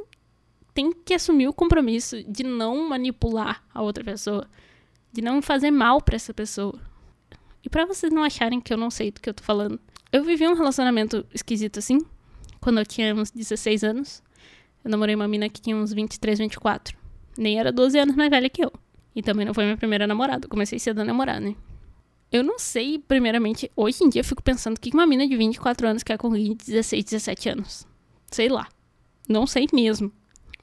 têm 0.73 0.91
que 0.91 1.13
assumir 1.13 1.47
o 1.47 1.53
compromisso 1.53 2.21
de 2.23 2.43
não 2.43 2.87
manipular 2.89 3.63
a 3.73 3.81
outra 3.81 4.03
pessoa. 4.03 4.47
De 5.11 5.21
não 5.21 5.41
fazer 5.41 5.71
mal 5.71 6.01
para 6.01 6.15
essa 6.15 6.33
pessoa. 6.33 6.79
E 7.63 7.69
para 7.69 7.85
vocês 7.85 8.11
não 8.11 8.23
acharem 8.23 8.61
que 8.61 8.73
eu 8.73 8.77
não 8.77 8.89
sei 8.89 9.11
do 9.11 9.21
que 9.21 9.29
eu 9.29 9.33
tô 9.33 9.43
falando. 9.43 9.79
Eu 10.11 10.23
vivi 10.23 10.47
um 10.47 10.53
relacionamento 10.53 11.25
esquisito 11.33 11.79
assim, 11.79 11.99
quando 12.61 12.79
eu 12.79 12.85
tinha 12.85 13.13
uns 13.13 13.31
16 13.31 13.83
anos. 13.83 14.23
Eu 14.83 14.91
namorei 14.91 15.15
uma 15.15 15.27
mina 15.27 15.49
que 15.49 15.59
tinha 15.61 15.75
uns 15.75 15.91
23, 15.91 16.39
24. 16.39 16.97
Nem 17.37 17.59
era 17.59 17.71
12 17.71 17.99
anos 17.99 18.15
mais 18.15 18.29
velha 18.29 18.49
que 18.49 18.63
eu. 18.63 18.71
E 19.15 19.21
também 19.21 19.45
não 19.45 19.53
foi 19.53 19.65
minha 19.65 19.77
primeira 19.77 20.05
namorada. 20.05 20.47
comecei 20.47 20.79
cedo 20.79 21.01
a 21.01 21.03
namorar, 21.03 21.41
né? 21.41 21.55
Eu 22.31 22.43
não 22.43 22.59
sei, 22.59 22.99
primeiramente, 22.99 23.71
hoje 23.75 24.03
em 24.03 24.09
dia 24.09 24.19
eu 24.19 24.25
fico 24.25 24.43
pensando 24.43 24.77
o 24.77 24.79
que 24.79 24.93
uma 24.93 25.07
mina 25.07 25.27
de 25.27 25.37
24 25.37 25.87
anos 25.87 26.03
quer 26.03 26.17
com 26.17 26.27
alguém 26.27 26.55
de 26.55 26.65
16, 26.65 27.05
17 27.05 27.49
anos. 27.49 27.87
Sei 28.29 28.49
lá. 28.49 28.67
Não 29.29 29.47
sei 29.47 29.67
mesmo. 29.73 30.11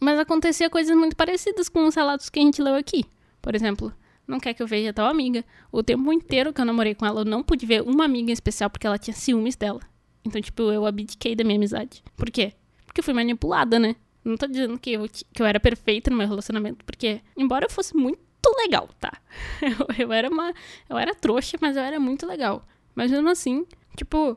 Mas 0.00 0.18
acontecia 0.18 0.68
coisas 0.68 0.94
muito 0.96 1.16
parecidas 1.16 1.68
com 1.68 1.86
os 1.86 1.94
relatos 1.94 2.28
que 2.28 2.38
a 2.38 2.42
gente 2.42 2.60
leu 2.60 2.74
aqui. 2.74 3.04
Por 3.40 3.54
exemplo, 3.54 3.92
não 4.26 4.40
quer 4.40 4.52
que 4.52 4.62
eu 4.62 4.66
veja 4.66 4.92
tal 4.92 5.06
amiga. 5.06 5.44
O 5.72 5.82
tempo 5.82 6.12
inteiro 6.12 6.52
que 6.52 6.60
eu 6.60 6.64
namorei 6.64 6.94
com 6.94 7.06
ela, 7.06 7.20
eu 7.20 7.24
não 7.24 7.42
pude 7.42 7.64
ver 7.64 7.82
uma 7.82 8.04
amiga 8.04 8.30
em 8.30 8.32
especial 8.32 8.68
porque 8.68 8.86
ela 8.86 8.98
tinha 8.98 9.14
ciúmes 9.14 9.56
dela. 9.56 9.80
Então, 10.24 10.40
tipo, 10.40 10.62
eu 10.62 10.86
abdiquei 10.86 11.34
da 11.34 11.44
minha 11.44 11.56
amizade. 11.56 12.02
Por 12.16 12.30
quê? 12.30 12.52
Porque 12.86 13.00
eu 13.00 13.04
fui 13.04 13.12
manipulada, 13.14 13.78
né? 13.78 13.96
Não 14.24 14.36
tô 14.38 14.46
dizendo 14.46 14.78
que 14.78 14.92
eu, 14.92 15.06
que 15.06 15.42
eu 15.42 15.44
era 15.44 15.60
perfeita 15.60 16.10
no 16.10 16.16
meu 16.16 16.26
relacionamento, 16.26 16.82
porque, 16.84 17.20
embora 17.36 17.66
eu 17.66 17.70
fosse 17.70 17.94
muito 17.94 18.23
legal, 18.58 18.88
tá? 19.00 19.12
Eu, 19.62 20.06
eu 20.06 20.12
era 20.12 20.28
uma. 20.28 20.52
Eu 20.88 20.98
era 20.98 21.14
trouxa, 21.14 21.56
mas 21.60 21.76
eu 21.76 21.82
era 21.82 21.98
muito 21.98 22.26
legal. 22.26 22.66
Mas 22.94 23.10
mesmo 23.10 23.28
assim, 23.28 23.66
tipo. 23.96 24.36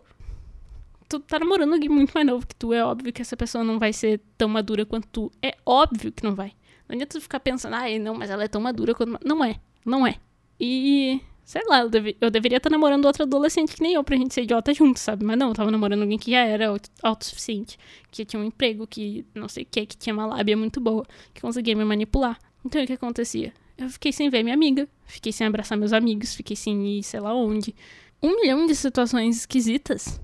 Tu 1.10 1.20
tá 1.22 1.40
namorando 1.40 1.74
alguém 1.74 1.90
muito 1.90 2.12
mais 2.12 2.26
novo 2.26 2.46
que 2.46 2.56
tu. 2.56 2.74
É 2.74 2.84
óbvio 2.84 3.14
que 3.14 3.22
essa 3.22 3.38
pessoa 3.38 3.64
não 3.64 3.80
vai 3.80 3.94
ser 3.94 4.20
tão 4.38 4.50
madura 4.50 4.86
quanto 4.86 5.08
tu. 5.08 5.32
É 5.42 5.56
óbvio 5.66 6.12
que 6.12 6.24
não 6.24 6.36
vai. 6.36 6.54
Não 6.88 6.96
adianta 6.96 7.18
tu 7.18 7.22
ficar 7.22 7.40
pensando, 7.40 7.76
ah, 7.76 7.86
não, 8.00 8.16
mas 8.16 8.30
ela 8.30 8.44
é 8.44 8.48
tão 8.48 8.62
madura 8.62 8.94
quanto. 8.94 9.20
Não 9.26 9.44
é. 9.44 9.60
Não 9.86 10.06
é. 10.06 10.16
E 10.60 11.22
sei 11.48 11.62
lá, 11.66 11.80
eu, 11.80 11.90
deve, 11.90 12.18
eu 12.20 12.30
deveria 12.30 12.58
estar 12.58 12.70
namorando 12.70 13.06
outro 13.06 13.24
adolescente 13.24 13.74
que 13.74 13.82
nem 13.82 13.94
eu 13.94 14.04
pra 14.04 14.18
gente 14.18 14.34
ser 14.34 14.42
idiota 14.44 14.74
junto, 14.74 15.00
sabe? 15.00 15.24
Mas 15.24 15.38
não, 15.38 15.48
eu 15.48 15.54
tava 15.54 15.72
namorando 15.72 16.02
alguém 16.02 16.20
que 16.20 16.32
já 16.32 16.40
era 16.40 16.68
autossuficiente, 17.02 17.80
que 18.12 18.26
tinha 18.26 18.38
um 18.38 18.44
emprego, 18.44 18.86
que 18.86 19.26
não 19.34 19.48
sei 19.48 19.64
o 19.64 19.66
que, 19.66 19.86
que 19.86 19.96
tinha 19.96 20.14
uma 20.14 20.26
lábia 20.26 20.58
muito 20.58 20.82
boa, 20.82 21.06
que 21.34 21.40
conseguia 21.40 21.74
me 21.74 21.86
manipular. 21.86 22.38
Então 22.66 22.84
o 22.84 22.86
que 22.86 22.92
acontecia? 22.92 23.54
Eu 23.78 23.90
fiquei 23.90 24.12
sem 24.12 24.30
ver 24.30 24.44
minha 24.44 24.56
amiga, 24.56 24.88
fiquei 25.06 25.32
sem 25.32 25.46
abraçar 25.46 25.78
meus 25.78 25.94
amigos, 25.94 26.34
fiquei 26.34 26.56
sem 26.56 26.98
ir 26.98 27.04
sei 27.04 27.20
lá 27.20 27.34
onde. 27.34 27.76
Um 28.22 28.36
milhão 28.36 28.66
de 28.66 28.74
situações 28.74 29.38
esquisitas, 29.38 30.20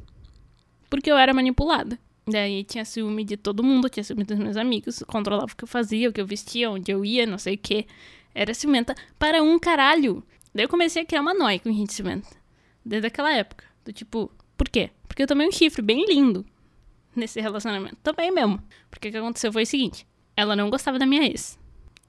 porque 0.89 1.11
eu 1.11 1.17
era 1.17 1.33
manipulada. 1.33 1.99
Daí 2.25 2.63
tinha 2.63 2.85
ciúme 2.85 3.23
de 3.23 3.37
todo 3.37 3.61
mundo, 3.61 3.89
tinha 3.89 4.03
ciúme 4.03 4.23
dos 4.23 4.39
meus 4.39 4.57
amigos, 4.57 5.03
controlava 5.05 5.51
o 5.51 5.55
que 5.55 5.65
eu 5.65 5.67
fazia, 5.67 6.09
o 6.09 6.13
que 6.13 6.21
eu 6.21 6.25
vestia, 6.25 6.71
onde 6.71 6.91
eu 6.91 7.03
ia, 7.03 7.25
não 7.25 7.37
sei 7.37 7.55
o 7.55 7.57
que. 7.57 7.85
Era 8.33 8.53
ciumenta 8.53 8.95
para 9.19 9.43
um 9.43 9.59
caralho. 9.59 10.23
Daí 10.55 10.65
eu 10.65 10.69
comecei 10.69 11.03
a 11.03 11.05
criar 11.05 11.21
uma 11.21 11.33
noia 11.33 11.59
com 11.59 11.69
enriquecimento. 11.69 12.29
Desde 12.83 13.07
aquela 13.07 13.31
época. 13.33 13.65
Do 13.85 13.91
tipo, 13.91 14.31
por 14.57 14.69
quê? 14.69 14.89
Porque 15.07 15.21
eu 15.21 15.27
tomei 15.27 15.47
um 15.47 15.51
chifre 15.51 15.81
bem 15.81 16.05
lindo 16.07 16.45
nesse 17.15 17.41
relacionamento. 17.41 17.97
Também 18.01 18.31
mesmo. 18.31 18.63
Porque 18.89 19.09
o 19.09 19.11
que 19.11 19.17
aconteceu 19.17 19.51
foi 19.51 19.63
o 19.63 19.67
seguinte: 19.67 20.07
ela 20.35 20.55
não 20.55 20.69
gostava 20.69 20.97
da 20.97 21.05
minha 21.05 21.23
ex. 21.25 21.59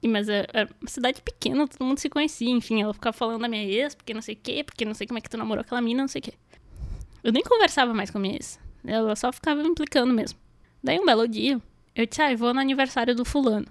Mas 0.07 0.29
era 0.29 0.47
é, 0.53 0.61
é 0.61 0.67
uma 0.81 0.89
cidade 0.89 1.21
pequena, 1.21 1.67
todo 1.67 1.85
mundo 1.85 1.99
se 1.99 2.09
conhecia. 2.09 2.49
Enfim, 2.49 2.81
ela 2.81 2.93
ficava 2.93 3.13
falando 3.13 3.41
da 3.41 3.47
minha 3.47 3.63
ex, 3.63 3.95
porque 3.95 4.13
não 4.13 4.21
sei 4.21 4.35
o 4.35 4.37
quê, 4.41 4.63
porque 4.63 4.85
não 4.85 4.93
sei 4.93 5.07
como 5.07 5.17
é 5.17 5.21
que 5.21 5.29
tu 5.29 5.37
namorou 5.37 5.61
aquela 5.61 5.81
mina, 5.81 6.01
não 6.01 6.07
sei 6.07 6.19
o 6.19 6.23
quê. 6.23 6.33
Eu 7.23 7.31
nem 7.31 7.43
conversava 7.43 7.93
mais 7.93 8.11
com 8.11 8.17
a 8.17 8.21
minha 8.21 8.35
ex. 8.35 8.59
Ela 8.85 9.15
só 9.15 9.31
ficava 9.31 9.61
me 9.61 9.69
implicando 9.69 10.13
mesmo. 10.13 10.39
Daí 10.83 10.99
um 10.99 11.05
belo 11.05 11.27
dia, 11.27 11.59
eu 11.95 12.05
disse, 12.05 12.21
ah, 12.21 12.31
eu 12.31 12.37
vou 12.37 12.53
no 12.53 12.59
aniversário 12.59 13.15
do 13.15 13.25
fulano. 13.25 13.65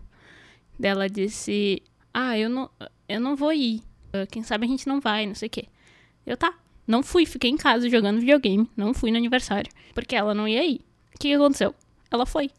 Daí 0.79 0.91
ela 0.91 1.09
disse, 1.09 1.83
ah, 2.13 2.37
eu 2.39 2.49
não, 2.49 2.71
eu 3.09 3.21
não 3.21 3.37
vou 3.37 3.53
ir. 3.53 3.83
Ah, 4.13 4.27
quem 4.27 4.43
sabe 4.43 4.67
a 4.67 4.69
gente 4.69 4.89
não 4.89 5.01
vai, 5.01 5.27
não 5.27 5.35
sei 5.35 5.47
o 5.47 5.51
quê. 5.51 5.67
Eu, 6.27 6.37
tá. 6.37 6.55
Não 6.87 7.03
fui, 7.03 7.25
fiquei 7.25 7.51
em 7.51 7.57
casa 7.57 7.89
jogando 7.89 8.21
videogame. 8.21 8.69
Não 8.77 8.93
fui 8.93 9.11
no 9.11 9.17
aniversário. 9.17 9.71
Porque 9.95 10.15
ela 10.15 10.35
não 10.35 10.47
ia 10.47 10.65
ir. 10.65 10.81
O 11.15 11.19
que 11.19 11.33
aconteceu? 11.33 11.75
Ela 12.11 12.27
foi. 12.27 12.51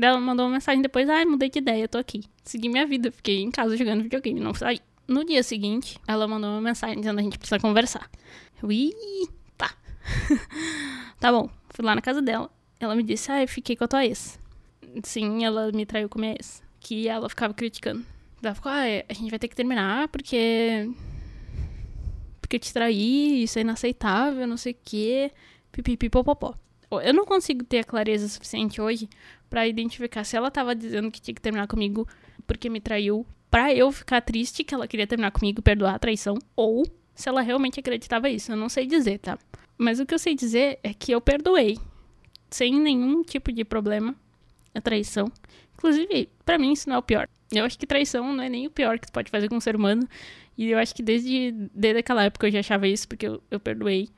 Ela 0.00 0.20
mandou 0.20 0.46
uma 0.46 0.52
mensagem 0.52 0.82
depois, 0.82 1.08
ai, 1.08 1.22
ah, 1.22 1.26
mudei 1.26 1.50
de 1.50 1.58
ideia, 1.58 1.88
tô 1.88 1.98
aqui. 1.98 2.24
Segui 2.44 2.68
minha 2.68 2.86
vida, 2.86 3.10
fiquei 3.10 3.40
em 3.40 3.50
casa 3.50 3.76
jogando 3.76 4.02
videogame, 4.02 4.40
não 4.40 4.54
saí. 4.54 4.80
No 5.06 5.24
dia 5.24 5.42
seguinte, 5.42 5.98
ela 6.06 6.28
mandou 6.28 6.50
uma 6.50 6.60
mensagem 6.60 6.98
dizendo 6.98 7.18
a 7.18 7.22
gente 7.22 7.38
precisa 7.38 7.58
conversar. 7.58 8.08
Eu, 8.62 8.70
ih, 8.70 8.92
tá. 9.56 9.74
tá 11.18 11.32
bom, 11.32 11.50
fui 11.70 11.84
lá 11.84 11.94
na 11.94 12.00
casa 12.00 12.22
dela. 12.22 12.50
Ela 12.78 12.94
me 12.94 13.02
disse, 13.02 13.30
ah, 13.32 13.42
eu 13.42 13.48
fiquei 13.48 13.76
com 13.76 13.84
a 13.84 13.88
tua 13.88 14.06
ex. 14.06 14.38
Sim, 15.02 15.44
ela 15.44 15.70
me 15.72 15.84
traiu 15.84 16.08
com 16.08 16.18
a 16.18 16.20
minha 16.20 16.32
ex. 16.34 16.62
Que 16.78 17.08
ela 17.08 17.28
ficava 17.28 17.52
criticando. 17.52 18.04
Ela 18.42 18.54
ficou, 18.54 18.70
ah, 18.72 18.84
a 19.08 19.12
gente 19.12 19.30
vai 19.30 19.38
ter 19.38 19.48
que 19.48 19.56
terminar 19.56 20.08
porque. 20.08 20.90
Porque 22.40 22.56
eu 22.56 22.60
te 22.60 22.72
traí, 22.72 23.42
isso 23.42 23.58
é 23.58 23.62
inaceitável, 23.62 24.46
não 24.46 24.56
sei 24.56 24.72
o 24.72 24.76
quê. 24.82 25.30
Pipipipopopó. 25.70 26.54
Eu 26.90 27.14
não 27.14 27.24
consigo 27.24 27.64
ter 27.64 27.78
a 27.78 27.84
clareza 27.84 28.28
suficiente 28.28 28.80
hoje 28.80 29.08
para 29.48 29.66
identificar 29.66 30.24
se 30.24 30.36
ela 30.36 30.50
tava 30.50 30.74
dizendo 30.74 31.10
que 31.10 31.20
tinha 31.20 31.34
que 31.34 31.40
terminar 31.40 31.66
comigo 31.66 32.06
porque 32.46 32.68
me 32.68 32.80
traiu, 32.80 33.24
pra 33.50 33.72
eu 33.74 33.92
ficar 33.92 34.20
triste 34.20 34.64
que 34.64 34.74
ela 34.74 34.88
queria 34.88 35.06
terminar 35.06 35.30
comigo 35.30 35.60
e 35.60 35.62
perdoar 35.62 35.94
a 35.94 35.98
traição, 35.98 36.36
ou 36.56 36.84
se 37.14 37.28
ela 37.28 37.42
realmente 37.42 37.78
acreditava 37.78 38.28
isso. 38.28 38.50
Eu 38.50 38.56
não 38.56 38.68
sei 38.68 38.86
dizer, 38.86 39.18
tá? 39.18 39.38
Mas 39.78 40.00
o 40.00 40.06
que 40.06 40.14
eu 40.14 40.18
sei 40.18 40.34
dizer 40.34 40.78
é 40.82 40.92
que 40.92 41.12
eu 41.12 41.20
perdoei, 41.20 41.78
sem 42.50 42.78
nenhum 42.78 43.22
tipo 43.22 43.52
de 43.52 43.64
problema, 43.64 44.14
a 44.74 44.80
traição. 44.80 45.30
Inclusive, 45.74 46.28
para 46.44 46.58
mim 46.58 46.72
isso 46.72 46.88
não 46.88 46.96
é 46.96 46.98
o 46.98 47.02
pior. 47.02 47.28
Eu 47.52 47.64
acho 47.64 47.78
que 47.78 47.86
traição 47.86 48.32
não 48.32 48.44
é 48.44 48.48
nem 48.48 48.66
o 48.66 48.70
pior 48.70 48.98
que 48.98 49.06
tu 49.06 49.12
pode 49.12 49.30
fazer 49.30 49.48
com 49.48 49.56
um 49.56 49.60
ser 49.60 49.74
humano. 49.74 50.06
E 50.56 50.70
eu 50.70 50.78
acho 50.78 50.94
que 50.94 51.02
desde, 51.02 51.52
desde 51.74 52.00
aquela 52.00 52.24
época 52.24 52.46
eu 52.46 52.50
já 52.50 52.60
achava 52.60 52.86
isso, 52.86 53.08
porque 53.08 53.26
eu, 53.26 53.42
eu 53.50 53.58
perdoei. 53.58 54.08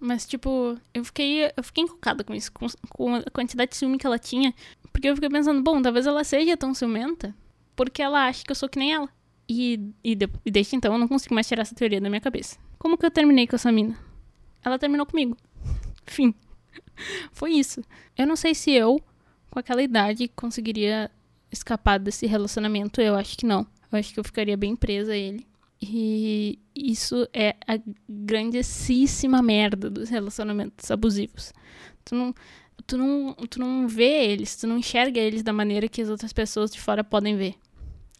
Mas, 0.00 0.26
tipo, 0.26 0.78
eu 0.94 1.04
fiquei, 1.04 1.52
eu 1.54 1.62
fiquei 1.62 1.84
encucada 1.84 2.24
com 2.24 2.34
isso, 2.34 2.50
com, 2.52 2.66
com 2.88 3.14
a 3.16 3.22
quantidade 3.30 3.72
de 3.72 3.76
ciúme 3.76 3.98
que 3.98 4.06
ela 4.06 4.18
tinha. 4.18 4.54
Porque 4.92 5.08
eu 5.08 5.14
fiquei 5.14 5.28
pensando, 5.28 5.62
bom, 5.62 5.80
talvez 5.82 6.06
ela 6.06 6.24
seja 6.24 6.56
tão 6.56 6.72
ciumenta 6.72 7.34
porque 7.80 8.02
ela 8.02 8.26
acha 8.26 8.44
que 8.44 8.50
eu 8.50 8.54
sou 8.54 8.68
que 8.68 8.78
nem 8.78 8.92
ela. 8.92 9.08
E, 9.48 9.80
e, 10.04 10.14
de, 10.14 10.28
e 10.44 10.50
desde 10.50 10.76
então 10.76 10.92
eu 10.92 10.98
não 10.98 11.08
consigo 11.08 11.34
mais 11.34 11.48
tirar 11.48 11.62
essa 11.62 11.74
teoria 11.74 11.98
da 11.98 12.10
minha 12.10 12.20
cabeça. 12.20 12.58
Como 12.78 12.98
que 12.98 13.06
eu 13.06 13.10
terminei 13.10 13.46
com 13.46 13.56
essa 13.56 13.72
mina? 13.72 13.98
Ela 14.62 14.78
terminou 14.78 15.06
comigo. 15.06 15.34
Fim. 16.04 16.34
Foi 17.32 17.52
isso. 17.52 17.82
Eu 18.18 18.26
não 18.26 18.36
sei 18.36 18.54
se 18.54 18.70
eu, 18.70 19.02
com 19.50 19.58
aquela 19.58 19.82
idade, 19.82 20.28
conseguiria 20.28 21.10
escapar 21.50 21.98
desse 21.98 22.26
relacionamento. 22.26 23.00
Eu 23.00 23.16
acho 23.16 23.38
que 23.38 23.46
não. 23.46 23.66
Eu 23.90 23.98
acho 23.98 24.12
que 24.12 24.20
eu 24.20 24.24
ficaria 24.24 24.58
bem 24.58 24.76
presa 24.76 25.12
a 25.12 25.16
ele. 25.16 25.46
E 25.82 26.58
isso 26.74 27.26
é 27.32 27.56
a 27.66 27.78
grandíssima 28.08 29.40
merda 29.40 29.88
dos 29.88 30.10
relacionamentos 30.10 30.90
abusivos. 30.90 31.52
Tu 32.04 32.14
não, 32.14 32.34
tu 32.86 32.98
não, 32.98 33.34
tu 33.48 33.58
não 33.58 33.88
vê 33.88 34.26
eles, 34.26 34.56
tu 34.56 34.66
não 34.66 34.78
enxerga 34.78 35.18
eles 35.18 35.42
da 35.42 35.52
maneira 35.52 35.88
que 35.88 36.02
as 36.02 36.10
outras 36.10 36.32
pessoas 36.32 36.70
de 36.70 36.80
fora 36.80 37.02
podem 37.02 37.36
ver. 37.36 37.54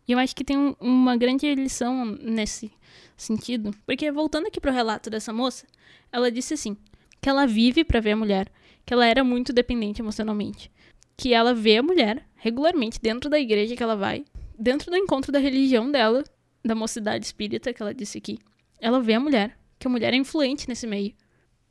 E 0.09 0.13
eu 0.13 0.19
acho 0.19 0.35
que 0.35 0.45
tem 0.45 0.57
um, 0.57 0.75
uma 0.81 1.17
grande 1.17 1.55
lição 1.55 2.05
nesse 2.05 2.73
sentido. 3.17 3.73
Porque 3.87 4.11
voltando 4.11 4.47
aqui 4.47 4.61
pro 4.61 4.73
relato 4.73 5.11
dessa 5.11 5.33
moça, 5.33 5.67
ela 6.11 6.33
disse 6.33 6.55
assim: 6.55 6.77
que 7.21 7.29
ela 7.29 7.47
vive 7.47 7.85
para 7.85 8.01
ver 8.01 8.13
a 8.13 8.17
mulher, 8.17 8.51
que 8.85 8.95
ela 8.95 9.07
era 9.07 9.23
muito 9.23 9.53
dependente 9.53 10.01
emocionalmente, 10.01 10.71
que 11.17 11.35
ela 11.35 11.55
vê 11.55 11.77
a 11.77 11.83
mulher 11.83 12.27
regularmente 12.37 12.99
dentro 13.01 13.29
da 13.29 13.39
igreja 13.39 13.77
que 13.77 13.83
ela 13.83 13.95
vai, 13.95 14.25
dentro 14.59 14.91
do 14.91 14.97
encontro 14.97 15.31
da 15.31 15.39
religião 15.39 15.91
dela, 15.91 16.25
da 16.65 16.75
mocidade 16.75 17.25
espírita 17.25 17.73
que 17.73 17.83
ela 17.83 17.95
disse 17.95 18.19
aqui. 18.19 18.39
Ela 18.81 19.01
vê 19.01 19.15
a 19.15 19.21
mulher, 19.21 19.59
que 19.79 19.87
a 19.87 19.91
mulher 19.91 20.13
é 20.13 20.17
influente 20.17 20.69
nesse 20.69 20.87
meio. 20.87 21.15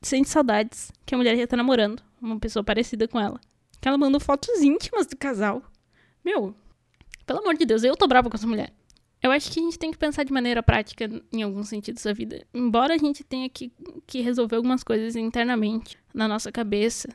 Sente 0.01 0.29
saudades, 0.29 0.91
que 1.05 1.13
a 1.13 1.17
mulher 1.17 1.35
já 1.37 1.45
tá 1.45 1.57
namorando 1.57 2.01
uma 2.21 2.39
pessoa 2.39 2.63
parecida 2.63 3.07
com 3.07 3.19
ela. 3.19 3.39
Que 3.81 3.87
ela 3.87 3.97
mandou 3.97 4.19
fotos 4.19 4.61
íntimas 4.61 5.07
do 5.07 5.17
casal. 5.17 5.63
Meu, 6.23 6.55
pelo 7.25 7.39
amor 7.39 7.55
de 7.55 7.65
Deus, 7.65 7.83
eu 7.83 7.95
tô 7.95 8.07
brava 8.07 8.29
com 8.29 8.35
essa 8.35 8.47
mulher. 8.47 8.73
Eu 9.21 9.31
acho 9.31 9.51
que 9.51 9.59
a 9.59 9.63
gente 9.63 9.77
tem 9.77 9.91
que 9.91 9.97
pensar 9.97 10.23
de 10.23 10.31
maneira 10.31 10.63
prática 10.63 11.09
em 11.31 11.43
alguns 11.43 11.67
sentidos 11.67 12.03
da 12.03 12.13
vida. 12.13 12.45
Embora 12.53 12.93
a 12.93 12.97
gente 12.97 13.23
tenha 13.23 13.49
que, 13.49 13.71
que 14.07 14.21
resolver 14.21 14.55
algumas 14.55 14.81
coisas 14.83 15.15
internamente, 15.15 15.97
na 16.13 16.27
nossa 16.27 16.51
cabeça, 16.51 17.09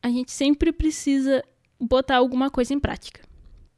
a 0.00 0.08
gente 0.08 0.30
sempre 0.30 0.72
precisa 0.72 1.44
botar 1.80 2.16
alguma 2.16 2.48
coisa 2.48 2.72
em 2.72 2.78
prática. 2.78 3.25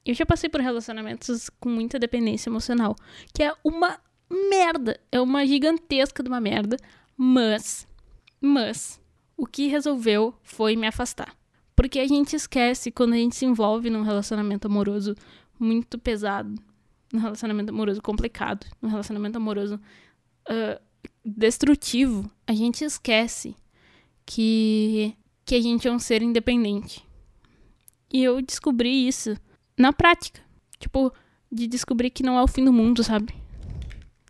Eu 0.09 0.15
já 0.15 0.25
passei 0.25 0.49
por 0.49 0.63
relacionamentos 0.63 1.51
com 1.61 1.69
muita 1.69 1.99
dependência 1.99 2.49
emocional, 2.49 2.97
que 3.35 3.43
é 3.43 3.53
uma 3.63 4.01
merda, 4.51 4.99
é 5.13 5.21
uma 5.21 5.47
gigantesca 5.47 6.23
de 6.23 6.31
uma 6.31 6.41
merda, 6.41 6.79
mas, 7.15 7.87
mas, 8.41 8.99
o 9.37 9.47
que 9.47 9.67
resolveu 9.67 10.35
foi 10.43 10.77
me 10.77 10.87
afastar. 10.87 11.37
Porque 11.77 11.99
a 11.99 12.09
gente 12.09 12.35
esquece 12.35 12.91
quando 12.91 13.13
a 13.13 13.17
gente 13.19 13.37
se 13.37 13.45
envolve 13.45 13.91
num 13.91 14.01
relacionamento 14.01 14.67
amoroso 14.67 15.15
muito 15.61 15.99
pesado, 15.99 16.55
num 17.13 17.21
relacionamento 17.21 17.69
amoroso 17.69 18.01
complicado, 18.01 18.67
num 18.81 18.89
relacionamento 18.89 19.37
amoroso 19.37 19.79
uh, 20.49 20.81
destrutivo, 21.23 22.31
a 22.47 22.55
gente 22.55 22.83
esquece 22.83 23.55
que, 24.25 25.15
que 25.45 25.55
a 25.55 25.61
gente 25.61 25.87
é 25.87 25.93
um 25.93 25.99
ser 25.99 26.23
independente. 26.23 27.07
E 28.11 28.25
eu 28.25 28.41
descobri 28.41 29.07
isso 29.07 29.37
na 29.79 29.93
prática. 29.93 30.41
Tipo, 30.79 31.13
de 31.51 31.67
descobrir 31.67 32.11
que 32.11 32.23
não 32.23 32.39
é 32.39 32.43
o 32.43 32.47
fim 32.47 32.65
do 32.65 32.73
mundo, 32.73 33.03
sabe? 33.03 33.35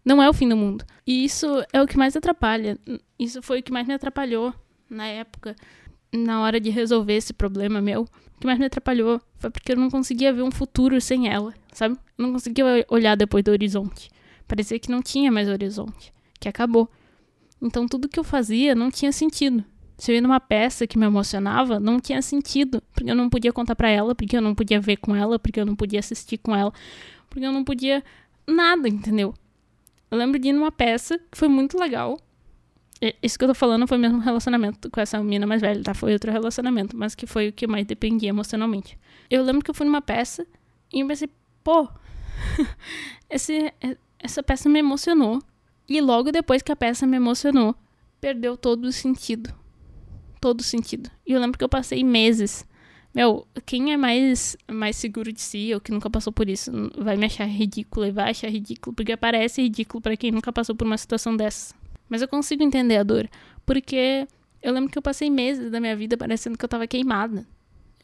Não 0.04 0.22
é 0.22 0.28
o 0.28 0.32
fim 0.32 0.48
do 0.48 0.56
mundo. 0.56 0.84
E 1.06 1.24
isso 1.24 1.46
é 1.72 1.82
o 1.82 1.86
que 1.86 1.98
mais 1.98 2.16
atrapalha. 2.16 2.78
Isso 3.18 3.42
foi 3.42 3.60
o 3.60 3.62
que 3.62 3.72
mais 3.72 3.86
me 3.86 3.94
atrapalhou 3.94 4.54
na 4.88 5.06
época, 5.06 5.54
na 6.12 6.40
hora 6.40 6.60
de 6.60 6.70
resolver 6.70 7.14
esse 7.14 7.32
problema 7.32 7.80
meu. 7.80 8.02
O 8.02 8.40
que 8.40 8.46
mais 8.46 8.58
me 8.58 8.66
atrapalhou 8.66 9.20
foi 9.36 9.50
porque 9.50 9.72
eu 9.72 9.76
não 9.76 9.90
conseguia 9.90 10.32
ver 10.32 10.42
um 10.42 10.50
futuro 10.50 11.00
sem 11.00 11.28
ela, 11.28 11.52
sabe? 11.72 11.96
Eu 12.16 12.24
não 12.24 12.32
conseguia 12.32 12.64
olhar 12.88 13.16
depois 13.16 13.44
do 13.44 13.50
horizonte. 13.50 14.08
Parecia 14.46 14.78
que 14.78 14.90
não 14.90 15.02
tinha 15.02 15.30
mais 15.30 15.48
horizonte, 15.48 16.12
que 16.40 16.48
acabou. 16.48 16.88
Então 17.60 17.86
tudo 17.86 18.08
que 18.08 18.18
eu 18.18 18.24
fazia 18.24 18.74
não 18.74 18.90
tinha 18.90 19.12
sentido. 19.12 19.64
Se 19.98 20.12
eu 20.12 20.14
ia 20.14 20.22
numa 20.22 20.38
peça 20.38 20.86
que 20.86 20.96
me 20.96 21.04
emocionava, 21.04 21.80
não 21.80 21.98
tinha 21.98 22.22
sentido, 22.22 22.80
porque 22.94 23.10
eu 23.10 23.16
não 23.16 23.28
podia 23.28 23.52
contar 23.52 23.74
para 23.74 23.90
ela, 23.90 24.14
porque 24.14 24.36
eu 24.36 24.40
não 24.40 24.54
podia 24.54 24.80
ver 24.80 24.96
com 24.98 25.14
ela, 25.14 25.40
porque 25.40 25.58
eu 25.58 25.66
não 25.66 25.74
podia 25.74 25.98
assistir 25.98 26.38
com 26.38 26.54
ela, 26.54 26.72
porque 27.28 27.44
eu 27.44 27.50
não 27.50 27.64
podia 27.64 28.04
nada, 28.46 28.88
entendeu? 28.88 29.34
Eu 30.08 30.16
lembro 30.16 30.38
de 30.38 30.50
ir 30.50 30.52
numa 30.52 30.70
peça 30.70 31.18
que 31.18 31.36
foi 31.36 31.48
muito 31.48 31.76
legal. 31.76 32.16
Isso 33.20 33.36
que 33.36 33.44
eu 33.44 33.48
tô 33.48 33.54
falando 33.54 33.88
foi 33.88 33.98
mesmo 33.98 34.20
relacionamento 34.20 34.88
com 34.88 35.00
essa 35.00 35.18
menina 35.18 35.48
mais 35.48 35.60
velha, 35.60 35.82
tá? 35.82 35.92
Foi 35.92 36.12
outro 36.12 36.30
relacionamento, 36.30 36.96
mas 36.96 37.16
que 37.16 37.26
foi 37.26 37.48
o 37.48 37.52
que 37.52 37.66
mais 37.66 37.84
dependia 37.84 38.28
emocionalmente. 38.28 38.96
Eu 39.28 39.42
lembro 39.42 39.64
que 39.64 39.70
eu 39.70 39.74
fui 39.74 39.84
numa 39.84 40.00
peça 40.00 40.46
e 40.92 41.00
eu 41.00 41.06
pensei, 41.08 41.28
pô, 41.64 41.88
esse, 43.28 43.74
essa 44.20 44.44
peça 44.44 44.68
me 44.68 44.78
emocionou. 44.78 45.42
E 45.88 46.00
logo 46.00 46.30
depois 46.30 46.62
que 46.62 46.70
a 46.70 46.76
peça 46.76 47.04
me 47.04 47.16
emocionou, 47.16 47.74
perdeu 48.20 48.56
todo 48.56 48.84
o 48.84 48.92
sentido 48.92 49.52
todo 50.40 50.62
sentido. 50.62 51.10
E 51.26 51.32
eu 51.32 51.40
lembro 51.40 51.58
que 51.58 51.64
eu 51.64 51.68
passei 51.68 52.02
meses. 52.04 52.66
Meu, 53.14 53.46
quem 53.66 53.92
é 53.92 53.96
mais, 53.96 54.56
mais 54.70 54.96
seguro 54.96 55.32
de 55.32 55.40
si 55.40 55.72
ou 55.74 55.80
que 55.80 55.90
nunca 55.90 56.10
passou 56.10 56.32
por 56.32 56.48
isso 56.48 56.70
vai 56.96 57.16
me 57.16 57.26
achar 57.26 57.46
ridícula 57.46 58.08
e 58.08 58.12
vai 58.12 58.30
achar 58.30 58.48
ridículo, 58.48 58.94
porque 58.94 59.16
parece 59.16 59.62
ridículo 59.62 60.00
para 60.00 60.16
quem 60.16 60.30
nunca 60.30 60.52
passou 60.52 60.74
por 60.74 60.86
uma 60.86 60.98
situação 60.98 61.36
dessa. 61.36 61.74
Mas 62.08 62.22
eu 62.22 62.28
consigo 62.28 62.62
entender 62.62 62.96
a 62.96 63.02
dor, 63.02 63.28
porque 63.66 64.26
eu 64.62 64.72
lembro 64.72 64.90
que 64.90 64.98
eu 64.98 65.02
passei 65.02 65.30
meses 65.30 65.70
da 65.70 65.80
minha 65.80 65.96
vida 65.96 66.16
parecendo 66.16 66.56
que 66.56 66.64
eu 66.64 66.68
tava 66.68 66.86
queimada. 66.86 67.46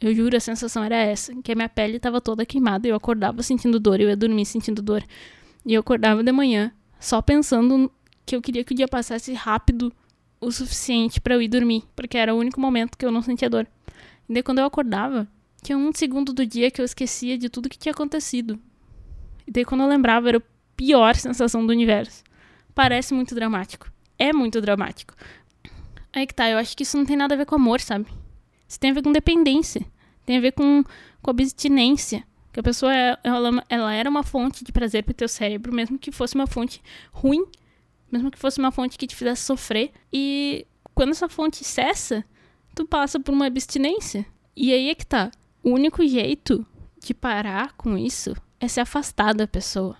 Eu 0.01 0.15
juro, 0.15 0.37
a 0.37 0.41
sensação 0.41 0.83
era 0.83 0.97
essa, 0.97 1.35
que 1.43 1.53
a 1.53 1.55
minha 1.55 1.69
pele 1.69 1.99
tava 1.99 2.21
toda 2.21 2.45
queimada 2.45 2.89
eu 2.89 2.97
acordava 2.97 3.43
sentindo 3.43 3.79
dor, 3.79 4.01
eu 4.01 4.09
ia 4.09 4.17
dormir 4.17 4.45
sentindo 4.45 4.83
dor. 4.83 5.03
E 5.65 5.75
eu 5.75 5.81
acordava 5.81 6.23
de 6.23 6.33
manhã 6.33 6.73
só 6.99 7.23
pensando 7.23 7.91
que 8.27 8.35
eu 8.35 8.43
queria 8.43 8.65
que 8.65 8.73
o 8.73 8.77
dia 8.77 8.89
passasse 8.89 9.33
rápido 9.33 9.93
o 10.45 10.53
suficiente 10.53 11.21
para 11.21 11.35
eu 11.35 11.43
ir 11.43 11.49
dormir, 11.49 11.85
porque 11.97 12.17
era 12.17 12.35
o 12.35 12.39
único 12.39 12.61
momento 12.61 12.97
que 12.97 13.05
eu 13.05 13.11
não 13.11 13.23
sentia 13.23 13.51
dor. 13.51 13.67
E 14.29 14.33
daí 14.33 14.43
quando 14.43 14.59
eu 14.59 14.65
acordava, 14.65 15.27
tinha 15.63 15.77
um 15.77 15.93
segundo 15.93 16.33
do 16.33 16.47
dia 16.47 16.71
que 16.71 16.81
eu 16.81 16.85
esquecia 16.85 17.39
de 17.39 17.49
tudo 17.49 17.69
que 17.69 17.79
tinha 17.79 17.93
acontecido. 17.93 18.59
E 19.47 19.51
daí 19.51 19.65
quando 19.65 19.83
eu 19.83 19.89
lembrava, 19.89 20.29
era 20.29 20.39
a 20.39 20.43
pior 20.77 21.15
sensação 21.17 21.67
do 21.67 21.71
universo. 21.71 22.23
Parece 22.75 23.15
muito 23.15 23.35
dramático. 23.35 23.91
É 24.19 24.33
muito 24.33 24.61
dramático. 24.61 25.15
Aí 26.13 26.27
que 26.27 26.35
tá, 26.35 26.49
eu 26.49 26.59
acho 26.59 26.77
que 26.77 26.83
isso 26.83 26.97
não 26.97 27.05
tem 27.05 27.17
nada 27.17 27.35
a 27.35 27.39
ver 27.39 27.47
com 27.47 27.55
amor, 27.55 27.81
sabe? 27.81 28.07
Isso 28.69 28.79
tem 28.79 28.91
a 28.91 28.95
ver 28.95 29.03
com 29.03 29.13
dependência. 29.13 29.85
Tem 30.25 30.37
a 30.37 30.41
ver 30.41 30.53
com, 30.53 30.85
com 31.21 31.31
abstinência. 31.31 32.25
Que 32.53 32.61
a 32.61 32.63
pessoa, 32.63 32.93
ela, 32.95 33.65
ela 33.69 33.93
era 33.93 34.09
uma 34.09 34.23
fonte 34.23 34.63
de 34.65 34.71
prazer 34.71 35.03
pro 35.03 35.13
teu 35.13 35.29
cérebro, 35.29 35.75
mesmo 35.75 35.99
que 35.99 36.13
fosse 36.13 36.35
uma 36.35 36.47
fonte 36.47 36.81
ruim 37.13 37.45
mesmo 38.15 38.31
que 38.31 38.39
fosse 38.39 38.59
uma 38.59 38.71
fonte 38.71 38.97
que 38.97 39.07
te 39.07 39.17
fizesse 39.17 39.43
sofrer. 39.43 39.91
E 40.13 40.67
quando 40.95 41.11
essa 41.11 41.29
fonte 41.29 41.65
cessa, 41.65 42.25
tu 42.75 42.87
passa 42.87 43.19
por 43.19 43.33
uma 43.33 43.47
abstinência. 43.47 44.25
E 44.57 44.73
aí 44.73 44.89
é 44.89 44.95
que 44.95 45.05
tá. 45.05 45.31
O 45.63 45.71
único 45.71 46.07
jeito 46.07 46.65
de 47.03 47.13
parar 47.13 47.73
com 47.73 47.99
isso 47.99 48.35
é 48.61 48.69
se 48.69 48.81
afastar 48.81 49.35
da 49.35 49.47
pessoa. 49.47 49.97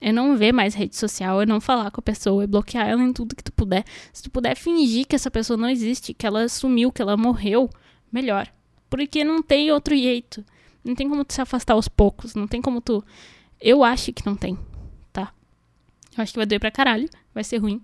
É 0.00 0.12
não 0.12 0.36
ver 0.36 0.52
mais 0.52 0.74
rede 0.74 0.94
social, 0.94 1.42
é 1.42 1.46
não 1.46 1.60
falar 1.60 1.90
com 1.90 2.00
a 2.00 2.02
pessoa, 2.02 2.44
é 2.44 2.46
bloquear 2.46 2.88
ela 2.88 3.02
em 3.02 3.12
tudo 3.12 3.34
que 3.34 3.42
tu 3.42 3.52
puder. 3.52 3.84
Se 4.12 4.22
tu 4.22 4.30
puder 4.30 4.56
fingir 4.56 5.04
que 5.06 5.16
essa 5.16 5.30
pessoa 5.30 5.56
não 5.56 5.68
existe, 5.68 6.14
que 6.14 6.24
ela 6.24 6.48
sumiu, 6.48 6.92
que 6.92 7.02
ela 7.02 7.16
morreu, 7.16 7.68
melhor. 8.12 8.48
Porque 8.88 9.24
não 9.24 9.42
tem 9.42 9.72
outro 9.72 9.96
jeito. 9.96 10.44
Não 10.84 10.94
tem 10.94 11.08
como 11.08 11.24
tu 11.24 11.34
se 11.34 11.40
afastar 11.40 11.74
aos 11.74 11.88
poucos, 11.88 12.36
não 12.36 12.46
tem 12.46 12.62
como 12.62 12.80
tu. 12.80 13.04
Eu 13.60 13.82
acho 13.82 14.12
que 14.12 14.24
não 14.24 14.36
tem. 14.36 14.56
Eu 16.18 16.22
acho 16.22 16.32
que 16.32 16.38
vai 16.38 16.46
doer 16.46 16.58
pra 16.58 16.72
caralho, 16.72 17.08
vai 17.38 17.44
ser 17.44 17.58
ruim. 17.58 17.80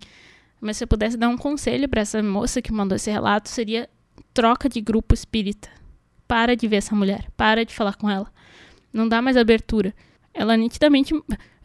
Mas 0.60 0.76
se 0.76 0.84
eu 0.84 0.88
pudesse 0.88 1.16
dar 1.16 1.28
um 1.28 1.36
conselho 1.36 1.88
para 1.88 2.00
essa 2.00 2.20
moça 2.22 2.60
que 2.60 2.72
mandou 2.72 2.96
esse 2.96 3.10
relato, 3.10 3.48
seria 3.48 3.88
troca 4.32 4.68
de 4.68 4.80
grupo 4.80 5.14
espírita. 5.14 5.68
Para 6.26 6.56
de 6.56 6.66
ver 6.66 6.76
essa 6.76 6.94
mulher, 6.94 7.30
para 7.36 7.64
de 7.64 7.72
falar 7.72 7.94
com 7.94 8.10
ela. 8.10 8.26
Não 8.92 9.08
dá 9.08 9.22
mais 9.22 9.36
abertura. 9.36 9.94
Ela 10.32 10.56
nitidamente. 10.56 11.14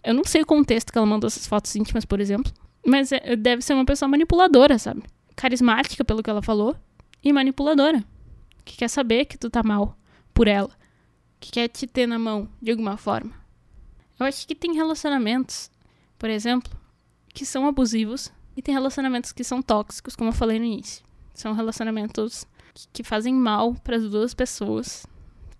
Eu 0.03 0.13
não 0.13 0.23
sei 0.23 0.41
o 0.41 0.45
contexto 0.45 0.91
que 0.91 0.97
ela 0.97 1.07
mandou 1.07 1.27
essas 1.27 1.47
fotos 1.47 1.75
íntimas, 1.75 2.05
por 2.05 2.19
exemplo. 2.19 2.51
Mas 2.85 3.11
é, 3.11 3.35
deve 3.35 3.61
ser 3.61 3.73
uma 3.73 3.85
pessoa 3.85 4.07
manipuladora, 4.07 4.77
sabe? 4.77 5.03
Carismática, 5.35 6.05
pelo 6.05 6.21
que 6.21 6.29
ela 6.29 6.41
falou. 6.41 6.75
E 7.23 7.33
manipuladora. 7.33 8.03
Que 8.63 8.77
quer 8.77 8.89
saber 8.89 9.25
que 9.25 9.37
tu 9.37 9.49
tá 9.49 9.63
mal 9.63 9.97
por 10.33 10.47
ela. 10.47 10.69
Que 11.39 11.51
quer 11.51 11.67
te 11.69 11.87
ter 11.87 12.05
na 12.05 12.19
mão, 12.19 12.47
de 12.61 12.71
alguma 12.71 12.97
forma. 12.97 13.31
Eu 14.19 14.25
acho 14.25 14.45
que 14.45 14.53
tem 14.53 14.73
relacionamentos 14.73 15.71
por 16.19 16.29
exemplo, 16.29 16.69
que 17.33 17.45
são 17.45 17.67
abusivos 17.67 18.31
e 18.55 18.61
tem 18.61 18.73
relacionamentos 18.73 19.31
que 19.31 19.43
são 19.43 19.61
tóxicos, 19.61 20.15
como 20.15 20.29
eu 20.29 20.33
falei 20.33 20.59
no 20.59 20.65
início. 20.65 21.03
São 21.33 21.53
relacionamentos 21.53 22.45
que 22.91 23.03
fazem 23.03 23.33
mal 23.33 23.73
para 23.75 23.95
as 23.95 24.03
duas 24.03 24.33
pessoas, 24.33 25.05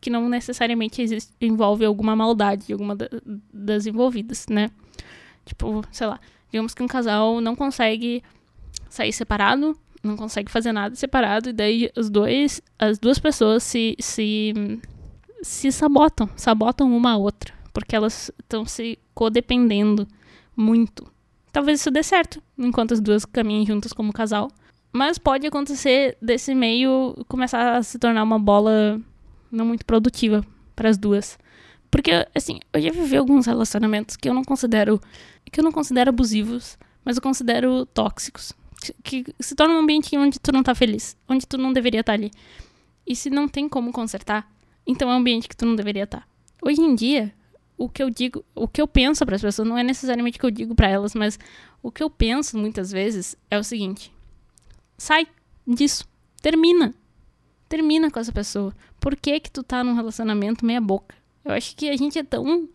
que 0.02 0.10
não 0.10 0.28
necessariamente 0.30 1.02
existe, 1.02 1.34
envolve 1.40 1.86
alguma 1.86 2.16
maldade 2.16 2.68
de 2.68 2.74
alguma 2.74 2.98
das 3.54 3.86
envolvidas, 3.86 4.46
né? 4.50 4.70
Tipo, 5.46 5.84
sei 5.92 6.08
lá, 6.08 6.20
digamos 6.52 6.74
que 6.74 6.84
um 6.84 6.88
casal 6.88 7.42
não 7.42 7.56
consegue 7.56 8.24
sair 8.90 9.14
separado, 9.14 9.78
não 10.04 10.16
consegue 10.16 10.52
fazer 10.52 10.72
nada 10.72 10.96
separado, 10.96 11.50
e 11.50 11.54
daí 11.54 11.92
os 11.96 12.10
dois, 12.10 12.62
as 12.78 12.98
duas 13.00 13.20
pessoas 13.20 13.64
se, 13.64 13.96
se, 14.00 14.54
se 15.42 15.72
sabotam, 15.72 16.30
sabotam 16.36 16.96
uma 16.96 17.12
a 17.12 17.18
outra, 17.18 17.54
porque 17.74 17.96
elas 17.96 18.32
estão 18.40 18.66
se 18.66 18.98
codependendo 19.14 20.08
muito. 20.56 21.10
Talvez 21.52 21.80
isso 21.80 21.92
dê 21.92 22.04
certo, 22.04 22.42
enquanto 22.58 22.94
as 22.94 23.00
duas 23.00 23.26
caminhem 23.26 23.66
juntas 23.66 23.94
como 23.94 24.14
casal. 24.14 24.50
Mas 24.92 25.18
pode 25.18 25.46
acontecer 25.46 26.18
desse 26.22 26.56
meio 26.56 27.16
começar 27.28 27.78
a 27.78 27.84
se 27.84 28.00
tornar 28.00 28.24
uma 28.24 28.40
bola 28.40 29.00
não 29.52 29.66
muito 29.66 29.86
produtiva 29.86 30.44
para 30.76 30.90
as 30.90 30.98
duas. 30.98 31.38
Porque, 31.92 32.12
assim, 32.34 32.60
eu 32.74 32.82
já 32.82 32.92
vivi 32.92 33.18
alguns 33.18 33.46
relacionamentos 33.46 34.16
que 34.16 34.30
eu 34.30 34.34
não 34.34 34.44
considero. 34.44 35.02
que 35.52 35.60
eu 35.60 35.64
não 35.64 35.72
considero 35.72 36.10
abusivos, 36.10 36.78
mas 37.04 37.18
eu 37.18 37.22
considero 37.22 37.86
tóxicos. 37.88 38.54
Que 39.04 39.26
se 39.40 39.56
torna 39.56 39.74
um 39.74 39.80
ambiente 39.80 40.16
onde 40.18 40.40
tu 40.40 40.52
não 40.52 40.64
tá 40.64 40.74
feliz, 40.74 41.18
onde 41.28 41.46
tu 41.48 41.58
não 41.58 41.74
deveria 41.74 42.02
estar 42.02 42.14
tá 42.14 42.18
ali. 42.18 42.32
E 43.06 43.16
se 43.16 43.30
não 43.30 43.48
tem 43.48 43.68
como 43.68 43.92
consertar, 43.92 44.50
então 44.86 45.10
é 45.10 45.14
um 45.14 45.18
ambiente 45.18 45.50
que 45.50 45.58
tu 45.58 45.66
não 45.66 45.76
deveria 45.76 46.04
estar. 46.04 46.20
Tá. 46.20 46.28
Hoje 46.62 46.82
em 46.82 46.94
dia, 46.94 47.34
o 47.80 47.90
que 47.90 48.04
eu 48.04 48.10
digo, 48.10 48.46
o 48.54 48.68
que 48.68 48.82
eu 48.82 48.88
penso 48.88 49.26
para 49.26 49.36
as 49.36 49.42
pessoas, 49.42 49.68
não 49.68 49.78
é 49.78 49.84
necessariamente 49.84 50.38
o 50.38 50.40
que 50.42 50.46
eu 50.46 50.52
digo 50.52 50.76
para 50.76 50.90
elas, 50.90 51.16
mas 51.16 51.40
o 51.82 51.92
que 51.92 52.04
eu 52.04 52.10
penso 52.10 52.58
muitas 52.58 52.92
vezes 52.92 53.36
é 53.50 53.58
o 53.58 53.64
seguinte: 53.64 54.14
sai 54.98 55.28
disso, 55.66 56.08
termina. 56.42 56.94
Termina 57.68 58.10
com 58.10 58.20
essa 58.20 58.32
pessoa. 58.32 58.74
Por 59.00 59.16
que 59.16 59.40
que 59.40 59.52
tu 59.52 59.64
tá 59.64 59.84
num 59.84 59.94
relacionamento 59.94 60.66
meia 60.66 60.82
boca? 60.82 61.16
Eu 61.46 61.54
acho 61.54 61.76
que 61.76 61.90
a 61.90 61.96
gente 61.96 62.18
é 62.18 62.24
tão 62.24 62.68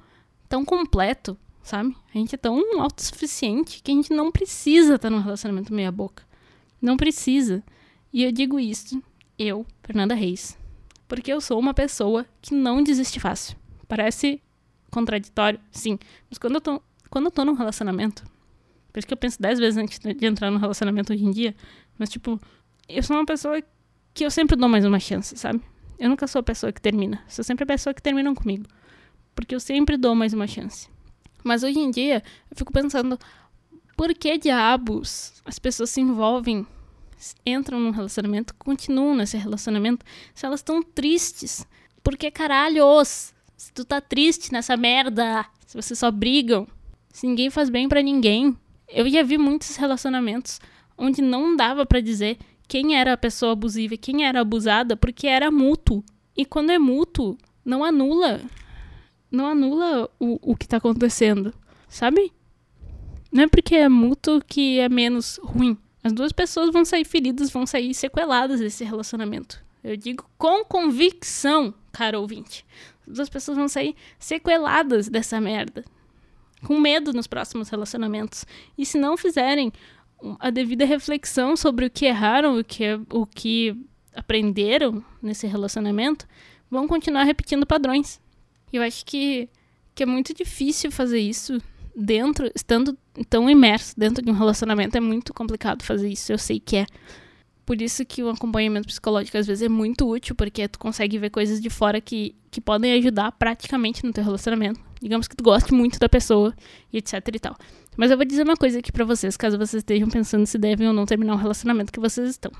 tão 0.48 0.64
completo 0.64 1.36
sabe? 1.64 1.96
A 2.14 2.18
gente 2.18 2.34
é 2.34 2.38
tão 2.38 2.80
autossuficiente 2.80 3.82
que 3.82 3.90
a 3.90 3.94
gente 3.94 4.12
não 4.12 4.30
precisa 4.30 4.94
estar 4.94 5.10
num 5.10 5.20
relacionamento 5.20 5.72
meia 5.72 5.90
boca. 5.90 6.22
Não 6.80 6.96
precisa. 6.96 7.64
E 8.12 8.22
eu 8.22 8.30
digo 8.30 8.60
isso, 8.60 9.02
eu, 9.38 9.66
Fernanda 9.82 10.14
Reis, 10.14 10.56
porque 11.08 11.32
eu 11.32 11.40
sou 11.40 11.58
uma 11.58 11.74
pessoa 11.74 12.26
que 12.40 12.54
não 12.54 12.82
desiste 12.82 13.18
fácil. 13.18 13.56
Parece 13.88 14.40
contraditório, 14.94 15.60
sim. 15.72 15.98
Mas 16.30 16.38
quando 16.38 16.54
eu 16.54 16.60
tô, 16.60 16.82
quando 17.10 17.26
eu 17.26 17.30
tô 17.30 17.44
num 17.44 17.54
relacionamento, 17.54 18.24
por 18.92 19.00
isso 19.00 19.08
que 19.08 19.12
eu 19.12 19.18
penso 19.18 19.42
dez 19.42 19.58
vezes 19.58 19.76
antes 19.76 19.98
de 19.98 20.26
entrar 20.26 20.50
num 20.50 20.58
relacionamento 20.58 21.12
hoje 21.12 21.24
em 21.24 21.30
dia, 21.32 21.54
mas 21.98 22.08
tipo, 22.08 22.40
eu 22.88 23.02
sou 23.02 23.16
uma 23.16 23.26
pessoa 23.26 23.60
que 24.14 24.24
eu 24.24 24.30
sempre 24.30 24.54
dou 24.56 24.68
mais 24.68 24.84
uma 24.84 25.00
chance, 25.00 25.36
sabe? 25.36 25.60
Eu 25.98 26.08
nunca 26.08 26.26
sou 26.28 26.38
a 26.38 26.42
pessoa 26.42 26.72
que 26.72 26.80
termina. 26.80 27.20
Sou 27.28 27.44
sempre 27.44 27.64
a 27.64 27.66
pessoa 27.66 27.92
que 27.92 28.00
termina 28.00 28.32
comigo. 28.34 28.66
Porque 29.34 29.54
eu 29.54 29.60
sempre 29.60 29.96
dou 29.96 30.14
mais 30.14 30.32
uma 30.32 30.46
chance. 30.46 30.88
Mas 31.42 31.62
hoje 31.62 31.78
em 31.78 31.90
dia, 31.90 32.22
eu 32.50 32.56
fico 32.56 32.72
pensando, 32.72 33.18
por 33.96 34.14
que 34.14 34.38
diabos 34.38 35.42
as 35.44 35.58
pessoas 35.58 35.90
se 35.90 36.00
envolvem, 36.00 36.66
entram 37.44 37.80
num 37.80 37.90
relacionamento, 37.90 38.54
continuam 38.54 39.16
nesse 39.16 39.36
relacionamento, 39.36 40.06
se 40.34 40.46
elas 40.46 40.60
estão 40.60 40.82
tristes? 40.82 41.66
Por 42.02 42.16
que 42.16 42.30
caralhos? 42.30 43.33
Se 43.64 43.72
tu 43.72 43.82
tá 43.82 43.98
triste 43.98 44.52
nessa 44.52 44.76
merda, 44.76 45.46
se 45.66 45.74
vocês 45.74 45.98
só 45.98 46.10
brigam, 46.10 46.68
se 47.08 47.26
ninguém 47.26 47.48
faz 47.48 47.70
bem 47.70 47.88
para 47.88 48.02
ninguém. 48.02 48.54
Eu 48.86 49.08
já 49.08 49.22
vi 49.22 49.38
muitos 49.38 49.76
relacionamentos 49.76 50.60
onde 50.98 51.22
não 51.22 51.56
dava 51.56 51.86
para 51.86 51.98
dizer 51.98 52.36
quem 52.68 52.94
era 52.94 53.14
a 53.14 53.16
pessoa 53.16 53.52
abusiva 53.52 53.94
e 53.94 53.98
quem 53.98 54.26
era 54.26 54.42
abusada, 54.42 54.98
porque 54.98 55.26
era 55.26 55.50
mútuo. 55.50 56.04
E 56.36 56.44
quando 56.44 56.72
é 56.72 56.78
mútuo, 56.78 57.38
não 57.64 57.82
anula 57.82 58.42
não 59.30 59.46
anula 59.46 60.10
o, 60.20 60.52
o 60.52 60.54
que 60.54 60.68
tá 60.68 60.76
acontecendo, 60.76 61.54
sabe? 61.88 62.30
Não 63.32 63.44
é 63.44 63.48
porque 63.48 63.74
é 63.74 63.88
mútuo 63.88 64.42
que 64.46 64.78
é 64.78 64.90
menos 64.90 65.40
ruim. 65.42 65.78
As 66.02 66.12
duas 66.12 66.32
pessoas 66.32 66.70
vão 66.70 66.84
sair 66.84 67.06
feridas, 67.06 67.50
vão 67.50 67.66
sair 67.66 67.94
sequeladas 67.94 68.60
desse 68.60 68.84
relacionamento. 68.84 69.64
Eu 69.82 69.96
digo 69.96 70.28
com 70.36 70.64
convicção, 70.66 71.72
cara 71.92 72.20
ouvinte. 72.20 72.64
As 73.18 73.28
pessoas 73.28 73.56
vão 73.56 73.68
sair 73.68 73.94
sequeladas 74.18 75.08
dessa 75.08 75.40
merda. 75.40 75.84
Com 76.64 76.80
medo 76.80 77.12
nos 77.12 77.26
próximos 77.26 77.68
relacionamentos. 77.68 78.46
E 78.76 78.86
se 78.86 78.98
não 78.98 79.16
fizerem 79.16 79.72
a 80.40 80.50
devida 80.50 80.84
reflexão 80.84 81.56
sobre 81.56 81.86
o 81.86 81.90
que 81.90 82.06
erraram, 82.06 82.58
o 82.58 82.64
que, 82.64 82.84
o 83.10 83.26
que 83.26 83.76
aprenderam 84.14 85.04
nesse 85.20 85.46
relacionamento, 85.46 86.26
vão 86.70 86.88
continuar 86.88 87.24
repetindo 87.24 87.66
padrões. 87.66 88.20
Eu 88.72 88.82
acho 88.82 89.04
que, 89.04 89.48
que 89.94 90.02
é 90.02 90.06
muito 90.06 90.32
difícil 90.32 90.90
fazer 90.90 91.20
isso 91.20 91.60
dentro, 91.94 92.50
estando 92.54 92.96
tão 93.28 93.48
imerso 93.48 93.94
dentro 93.96 94.24
de 94.24 94.30
um 94.30 94.34
relacionamento, 94.34 94.96
é 94.96 95.00
muito 95.00 95.32
complicado 95.32 95.82
fazer 95.82 96.08
isso, 96.08 96.32
eu 96.32 96.38
sei 96.38 96.58
que 96.58 96.78
é. 96.78 96.86
Por 97.64 97.80
isso 97.80 98.04
que 98.04 98.22
o 98.22 98.28
acompanhamento 98.28 98.86
psicológico 98.86 99.38
às 99.38 99.46
vezes 99.46 99.62
é 99.62 99.68
muito 99.68 100.08
útil, 100.08 100.34
porque 100.34 100.68
tu 100.68 100.78
consegue 100.78 101.18
ver 101.18 101.30
coisas 101.30 101.60
de 101.60 101.70
fora 101.70 102.00
que, 102.00 102.34
que 102.50 102.60
podem 102.60 102.92
ajudar 102.94 103.32
praticamente 103.32 104.04
no 104.04 104.12
teu 104.12 104.22
relacionamento. 104.22 104.80
Digamos 105.00 105.26
que 105.26 105.36
tu 105.36 105.42
goste 105.42 105.72
muito 105.72 105.98
da 105.98 106.08
pessoa 106.08 106.54
e 106.92 106.98
etc 106.98 107.14
e 107.32 107.38
tal. 107.38 107.56
Mas 107.96 108.10
eu 108.10 108.16
vou 108.16 108.26
dizer 108.26 108.42
uma 108.42 108.56
coisa 108.56 108.78
aqui 108.78 108.92
para 108.92 109.04
vocês, 109.04 109.36
caso 109.36 109.56
vocês 109.56 109.80
estejam 109.80 110.08
pensando 110.08 110.46
se 110.46 110.58
devem 110.58 110.88
ou 110.88 110.92
não 110.92 111.06
terminar 111.06 111.34
um 111.34 111.38
relacionamento 111.38 111.92
que 111.92 112.00
vocês 112.00 112.28
estão. 112.28 112.52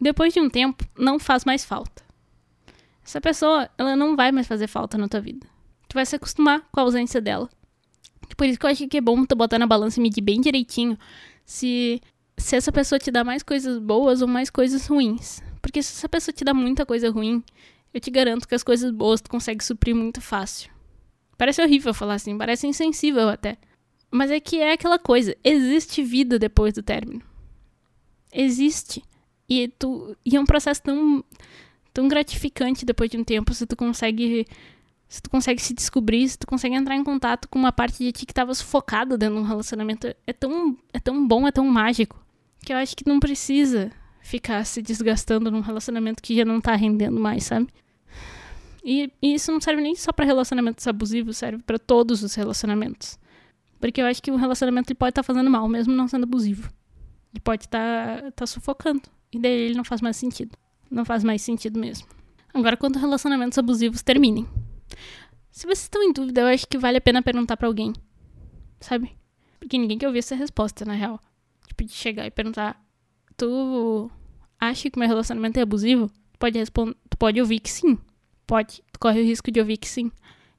Depois 0.00 0.32
de 0.32 0.40
um 0.40 0.48
tempo, 0.48 0.84
não 0.96 1.18
faz 1.18 1.44
mais 1.44 1.64
falta. 1.64 2.04
Essa 3.04 3.20
pessoa, 3.20 3.68
ela 3.78 3.96
não 3.96 4.14
vai 4.14 4.30
mais 4.30 4.46
fazer 4.46 4.66
falta 4.66 4.98
na 4.98 5.08
tua 5.08 5.20
vida. 5.20 5.46
Tu 5.88 5.94
vai 5.94 6.04
se 6.04 6.16
acostumar 6.16 6.62
com 6.70 6.80
a 6.80 6.82
ausência 6.82 7.20
dela. 7.20 7.48
Por 8.36 8.46
isso 8.46 8.58
que 8.58 8.66
eu 8.66 8.70
acho 8.70 8.88
que 8.88 8.98
é 8.98 9.00
bom 9.00 9.24
tu 9.24 9.34
botar 9.34 9.58
na 9.58 9.66
balança 9.66 9.98
e 9.98 10.02
medir 10.02 10.20
bem 10.20 10.40
direitinho 10.40 10.98
se, 11.44 12.00
se 12.36 12.56
essa 12.56 12.70
pessoa 12.70 12.98
te 12.98 13.10
dá 13.10 13.24
mais 13.24 13.42
coisas 13.42 13.78
boas 13.78 14.22
ou 14.22 14.28
mais 14.28 14.50
coisas 14.50 14.86
ruins. 14.86 15.42
Porque 15.60 15.82
se 15.82 15.92
essa 15.92 16.08
pessoa 16.08 16.32
te 16.32 16.44
dá 16.44 16.54
muita 16.54 16.86
coisa 16.86 17.10
ruim, 17.10 17.42
eu 17.92 18.00
te 18.00 18.10
garanto 18.10 18.46
que 18.46 18.54
as 18.54 18.62
coisas 18.62 18.90
boas 18.90 19.20
tu 19.20 19.30
consegue 19.30 19.64
suprir 19.64 19.94
muito 19.94 20.20
fácil. 20.20 20.70
Parece 21.36 21.62
horrível 21.62 21.92
falar 21.92 22.14
assim, 22.14 22.36
parece 22.36 22.66
insensível 22.66 23.28
até. 23.28 23.58
Mas 24.10 24.30
é 24.30 24.38
que 24.38 24.58
é 24.58 24.72
aquela 24.72 24.98
coisa, 24.98 25.36
existe 25.42 26.02
vida 26.02 26.38
depois 26.38 26.72
do 26.72 26.82
término. 26.82 27.22
Existe. 28.32 29.02
E, 29.48 29.68
tu, 29.68 30.16
e 30.24 30.36
é 30.36 30.40
um 30.40 30.46
processo 30.46 30.82
tão 30.82 31.24
tão 31.92 32.08
gratificante 32.08 32.84
depois 32.84 33.10
de 33.10 33.16
um 33.16 33.24
tempo 33.24 33.54
se 33.54 33.64
tu 33.64 33.74
consegue 33.74 34.46
se 35.08 35.22
tu 35.22 35.30
consegue 35.30 35.62
se 35.62 35.72
descobrir, 35.72 36.28
se 36.28 36.38
tu 36.38 36.46
consegue 36.46 36.74
entrar 36.74 36.96
em 36.96 37.04
contato 37.04 37.48
com 37.48 37.58
uma 37.58 37.72
parte 37.72 37.98
de 38.04 38.12
ti 38.12 38.26
que 38.26 38.32
estava 38.32 38.52
sufocada 38.54 39.16
dentro 39.16 39.36
de 39.36 39.40
um 39.40 39.44
relacionamento, 39.44 40.08
é 40.26 40.32
tão, 40.32 40.76
é 40.92 40.98
tão 40.98 41.26
bom, 41.26 41.46
é 41.46 41.52
tão 41.52 41.64
mágico, 41.64 42.20
que 42.66 42.72
eu 42.72 42.76
acho 42.76 42.96
que 42.96 43.06
não 43.06 43.20
precisa 43.20 43.92
ficar 44.20 44.66
se 44.66 44.82
desgastando 44.82 45.52
num 45.52 45.60
relacionamento 45.60 46.20
que 46.20 46.34
já 46.34 46.44
não 46.44 46.60
tá 46.60 46.74
rendendo 46.74 47.18
mais, 47.20 47.44
sabe? 47.44 47.68
E, 48.84 49.08
e 49.22 49.34
isso 49.34 49.52
não 49.52 49.60
serve 49.60 49.80
nem 49.80 49.94
só 49.94 50.12
para 50.12 50.24
relacionamentos 50.24 50.84
abusivos, 50.84 51.36
serve 51.36 51.62
para 51.62 51.78
todos 51.78 52.24
os 52.24 52.34
relacionamentos. 52.34 53.20
Porque 53.78 54.02
eu 54.02 54.06
acho 54.06 54.20
que 54.20 54.32
um 54.32 54.36
relacionamento 54.36 54.90
ele 54.90 54.96
pode 54.96 55.10
estar 55.10 55.22
tá 55.22 55.26
fazendo 55.26 55.48
mal, 55.48 55.68
mesmo 55.68 55.94
não 55.94 56.08
sendo 56.08 56.24
abusivo. 56.24 56.68
Ele 57.32 57.40
pode 57.40 57.66
estar 57.66 58.22
tá, 58.22 58.30
tá 58.32 58.46
sufocando. 58.46 59.02
E 59.32 59.38
daí 59.38 59.52
ele 59.52 59.74
não 59.76 59.84
faz 59.84 60.00
mais 60.00 60.16
sentido. 60.16 60.56
Não 60.90 61.04
faz 61.04 61.22
mais 61.22 61.42
sentido 61.42 61.78
mesmo. 61.78 62.08
Agora, 62.52 62.76
quanto 62.76 62.98
relacionamentos 62.98 63.58
abusivos 63.58 64.02
terminem. 64.02 64.46
Se 65.52 65.66
vocês 65.66 65.82
estão 65.82 66.02
em 66.02 66.12
dúvida, 66.12 66.40
eu 66.40 66.46
acho 66.48 66.66
que 66.66 66.78
vale 66.78 66.98
a 66.98 67.00
pena 67.00 67.22
perguntar 67.22 67.56
para 67.56 67.68
alguém. 67.68 67.92
Sabe? 68.80 69.12
Porque 69.60 69.78
ninguém 69.78 69.98
quer 69.98 70.08
ouvir 70.08 70.18
essa 70.18 70.34
resposta, 70.34 70.84
na 70.84 70.94
real. 70.94 71.20
Tipo, 71.76 71.84
de 71.84 71.92
chegar 71.92 72.26
e 72.26 72.30
perguntar: 72.30 72.82
Tu 73.36 74.10
acha 74.58 74.90
que 74.90 74.98
meu 74.98 75.06
relacionamento 75.06 75.58
é 75.58 75.62
abusivo? 75.62 76.08
Tu 76.32 76.38
pode 76.38 76.58
responder. 76.58 76.96
Tu 77.10 77.16
pode 77.18 77.40
ouvir 77.40 77.60
que 77.60 77.70
sim. 77.70 77.98
Pode. 78.46 78.82
Tu 78.92 78.98
corre 78.98 79.20
o 79.20 79.24
risco 79.24 79.50
de 79.50 79.60
ouvir 79.60 79.76
que 79.76 79.88
sim. 79.88 80.10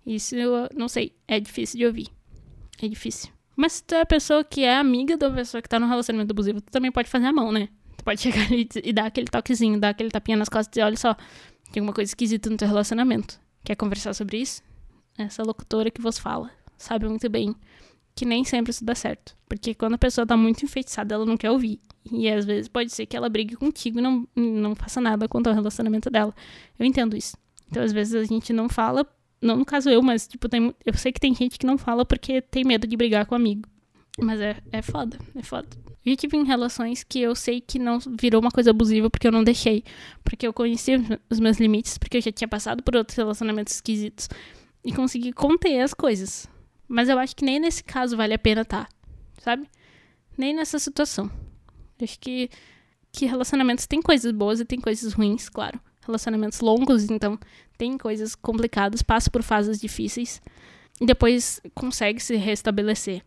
Isso 0.06 0.36
eu 0.36 0.70
não 0.76 0.88
sei. 0.88 1.16
É 1.28 1.40
difícil 1.40 1.80
de 1.80 1.86
ouvir. 1.86 2.08
É 2.82 2.88
difícil. 2.88 3.32
Mas 3.56 3.74
se 3.74 3.84
tu 3.84 3.96
é 3.96 4.02
a 4.02 4.06
pessoa 4.06 4.44
que 4.44 4.64
é 4.64 4.78
amiga 4.78 5.18
da 5.18 5.32
pessoa 5.32 5.62
que 5.62 5.68
tá 5.68 5.80
no 5.80 5.88
relacionamento 5.88 6.32
abusivo, 6.32 6.62
tu 6.62 6.72
também 6.72 6.92
pode 6.92 7.10
fazer 7.10 7.26
a 7.26 7.34
mão, 7.34 7.52
né? 7.52 7.70
pode 8.08 8.22
chegar 8.24 8.46
ali 8.46 8.70
e 8.84 8.94
dar 8.94 9.08
aquele 9.08 9.28
toquezinho, 9.28 9.80
dar 9.80 9.90
aquele 9.90 10.10
tapinha 10.10 10.38
nas 10.38 10.48
costas 10.48 10.68
e 10.68 10.72
dizer, 10.72 10.84
olha 10.84 10.96
só, 10.96 11.14
tem 11.72 11.82
alguma 11.82 11.94
coisa 11.94 12.10
esquisita 12.10 12.50
no 12.50 12.56
teu 12.56 12.68
relacionamento. 12.68 13.40
Quer 13.66 13.76
conversar 13.76 14.14
sobre 14.14 14.38
isso? 14.38 14.64
Essa 15.18 15.44
locutora 15.44 15.92
que 15.92 16.02
vos 16.02 16.18
fala 16.18 16.50
sabe 16.78 17.10
muito 17.10 17.28
bem 17.30 17.56
que 18.18 18.26
nem 18.26 18.44
sempre 18.44 18.72
isso 18.72 18.84
dá 18.84 18.96
certo. 18.96 19.38
Porque 19.48 19.76
quando 19.76 19.94
a 19.94 19.98
pessoa 19.98 20.26
tá 20.26 20.36
muito 20.36 20.66
enfeitiçada, 20.66 21.14
ela 21.14 21.26
não 21.26 21.38
quer 21.38 21.52
ouvir. 21.52 21.80
E 22.12 22.28
às 22.28 22.46
vezes 22.46 22.68
pode 22.68 22.92
ser 22.92 23.06
que 23.06 23.16
ela 23.16 23.30
brigue 23.30 23.56
contigo 23.56 24.00
e 24.00 24.02
não, 24.02 24.28
não 24.36 24.76
faça 24.76 25.00
nada 25.00 25.28
quanto 25.28 25.48
ao 25.48 25.54
relacionamento 25.54 26.10
dela. 26.10 26.34
Eu 26.80 26.86
entendo 26.86 27.16
isso. 27.16 27.38
Então, 27.70 27.84
às 27.84 27.94
vezes, 27.94 28.16
a 28.16 28.24
gente 28.24 28.52
não 28.52 28.68
fala, 28.68 29.06
não 29.40 29.58
no 29.58 29.66
caso 29.66 29.88
eu, 29.88 30.02
mas, 30.02 30.28
tipo, 30.28 30.50
tem, 30.50 30.74
eu 30.84 30.94
sei 30.96 31.12
que 31.12 31.20
tem 31.20 31.36
gente 31.36 31.60
que 31.60 31.66
não 31.68 31.78
fala 31.78 32.04
porque 32.04 32.42
tem 32.42 32.64
medo 32.64 32.88
de 32.88 32.98
brigar 32.98 33.28
com 33.28 33.36
amigo. 33.36 33.70
Mas 34.20 34.42
é, 34.42 34.58
é 34.72 34.82
foda, 34.82 35.20
é 35.36 35.44
foda. 35.44 35.68
Já 36.04 36.16
tive 36.16 36.38
em 36.38 36.44
relações 36.44 37.04
que 37.04 37.20
eu 37.20 37.36
sei 37.36 37.62
que 37.62 37.78
não 37.78 38.00
virou 38.20 38.42
uma 38.42 38.50
coisa 38.50 38.72
abusiva 38.72 39.12
porque 39.12 39.28
eu 39.28 39.32
não 39.32 39.44
deixei. 39.44 39.84
Porque 40.24 40.48
eu 40.48 40.54
conhecia 40.54 41.00
os 41.30 41.40
meus 41.40 41.60
limites, 41.60 42.00
porque 42.00 42.18
eu 42.18 42.22
já 42.22 42.32
tinha 42.32 42.48
passado 42.48 42.82
por 42.82 42.96
outros 42.96 43.16
relacionamentos 43.16 43.76
esquisitos. 43.76 44.28
E 44.84 44.92
consegui 44.92 45.34
conter 45.34 45.82
as 45.82 45.94
coisas. 45.94 46.50
Mas 46.88 47.10
eu 47.10 47.20
acho 47.20 47.36
que 47.36 47.46
nem 47.46 47.60
nesse 47.60 47.84
caso 47.84 48.16
vale 48.16 48.34
a 48.34 48.40
pena 48.40 48.64
tá, 48.64 48.88
sabe? 49.40 49.70
Nem 50.38 50.54
nessa 50.54 50.80
situação. 50.80 51.30
Eu 52.00 52.04
acho 52.04 52.20
que 52.20 52.50
que 53.12 53.26
relacionamentos 53.26 53.88
têm 53.88 54.02
coisas 54.02 54.32
boas 54.32 54.60
e 54.60 54.66
tem 54.66 54.80
coisas 54.80 55.14
ruins, 55.14 55.50
claro. 55.50 55.80
Relacionamentos 56.06 56.60
longos, 56.62 57.10
então 57.10 57.38
tem 57.78 57.98
coisas 57.98 58.36
complicadas, 58.36 59.02
passa 59.02 59.30
por 59.30 59.42
fases 59.42 59.80
difíceis 59.80 60.42
e 61.02 61.06
depois 61.06 61.60
consegue 61.74 62.20
se 62.20 62.36
restabelecer. 62.36 63.24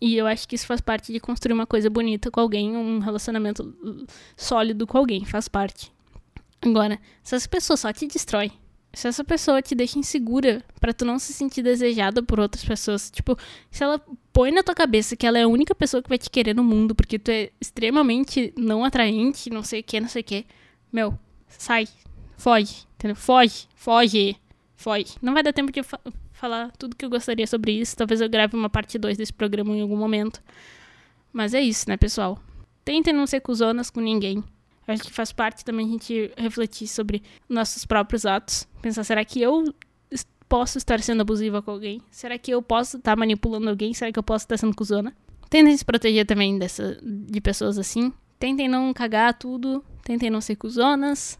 E 0.00 0.16
eu 0.16 0.26
acho 0.26 0.48
que 0.48 0.54
isso 0.54 0.66
faz 0.66 0.80
parte 0.80 1.12
de 1.12 1.20
construir 1.20 1.52
uma 1.52 1.66
coisa 1.66 1.88
bonita 1.88 2.30
com 2.30 2.40
alguém, 2.40 2.76
um 2.76 2.98
relacionamento 2.98 4.06
sólido 4.36 4.86
com 4.86 4.98
alguém, 4.98 5.24
faz 5.24 5.46
parte. 5.46 5.92
Agora, 6.62 6.98
se 7.22 7.34
essa 7.34 7.48
pessoa 7.48 7.76
só 7.76 7.92
te 7.92 8.06
destrói, 8.06 8.50
se 8.92 9.06
essa 9.08 9.22
pessoa 9.22 9.62
te 9.62 9.74
deixa 9.74 9.98
insegura 9.98 10.62
para 10.80 10.92
tu 10.92 11.04
não 11.04 11.18
se 11.18 11.32
sentir 11.32 11.62
desejada 11.62 12.22
por 12.22 12.40
outras 12.40 12.64
pessoas, 12.64 13.10
tipo, 13.10 13.36
se 13.70 13.84
ela 13.84 14.00
põe 14.32 14.50
na 14.50 14.62
tua 14.62 14.74
cabeça 14.74 15.16
que 15.16 15.26
ela 15.26 15.38
é 15.38 15.42
a 15.42 15.48
única 15.48 15.74
pessoa 15.74 16.02
que 16.02 16.08
vai 16.08 16.18
te 16.18 16.28
querer 16.28 16.54
no 16.54 16.64
mundo 16.64 16.94
porque 16.94 17.18
tu 17.18 17.30
é 17.30 17.50
extremamente 17.60 18.52
não 18.56 18.84
atraente, 18.84 19.50
não 19.50 19.62
sei 19.62 19.80
o 19.80 19.84
que, 19.84 20.00
não 20.00 20.08
sei 20.08 20.22
o 20.22 20.24
que, 20.24 20.46
meu, 20.92 21.18
sai, 21.46 21.86
foge, 22.36 22.86
entendeu? 22.94 23.16
Foge, 23.16 23.68
foge, 23.74 24.36
foge. 24.76 25.14
Não 25.22 25.34
vai 25.34 25.42
dar 25.42 25.52
tempo 25.52 25.70
de 25.70 25.82
fa 25.82 26.00
falar 26.32 26.72
tudo 26.78 26.96
que 26.96 27.04
eu 27.04 27.10
gostaria 27.10 27.46
sobre 27.46 27.72
isso. 27.72 27.94
Talvez 27.94 28.20
eu 28.22 28.28
grave 28.28 28.56
uma 28.56 28.70
parte 28.70 28.98
2 28.98 29.18
desse 29.18 29.32
programa 29.32 29.76
em 29.76 29.82
algum 29.82 29.96
momento. 29.96 30.42
Mas 31.30 31.52
é 31.52 31.60
isso, 31.60 31.86
né, 31.86 31.98
pessoal? 31.98 32.42
Tentem 32.82 33.12
não 33.12 33.26
ser 33.26 33.40
cuzonas 33.40 33.90
com 33.90 34.00
ninguém. 34.00 34.42
Acho 34.90 35.04
que 35.04 35.12
faz 35.12 35.32
parte 35.32 35.64
também 35.64 35.86
a 35.86 35.90
gente 35.90 36.32
refletir 36.36 36.86
sobre 36.86 37.22
nossos 37.48 37.84
próprios 37.84 38.26
atos. 38.26 38.66
Pensar, 38.82 39.04
será 39.04 39.24
que 39.24 39.40
eu 39.40 39.64
posso 40.48 40.78
estar 40.78 41.00
sendo 41.00 41.20
abusiva 41.20 41.62
com 41.62 41.70
alguém? 41.70 42.02
Será 42.10 42.36
que 42.36 42.50
eu 42.52 42.60
posso 42.60 42.96
estar 42.96 43.16
manipulando 43.16 43.68
alguém? 43.68 43.94
Será 43.94 44.10
que 44.10 44.18
eu 44.18 44.22
posso 44.22 44.44
estar 44.44 44.58
sendo 44.58 44.74
cuzona? 44.74 45.14
Tentem 45.48 45.76
se 45.76 45.84
proteger 45.84 46.26
também 46.26 46.58
dessa, 46.58 46.98
de 47.02 47.40
pessoas 47.40 47.78
assim. 47.78 48.12
Tentem 48.38 48.68
não 48.68 48.92
cagar 48.92 49.34
tudo. 49.34 49.84
Tentem 50.02 50.28
não 50.28 50.40
ser 50.40 50.56
cuzonas. 50.56 51.38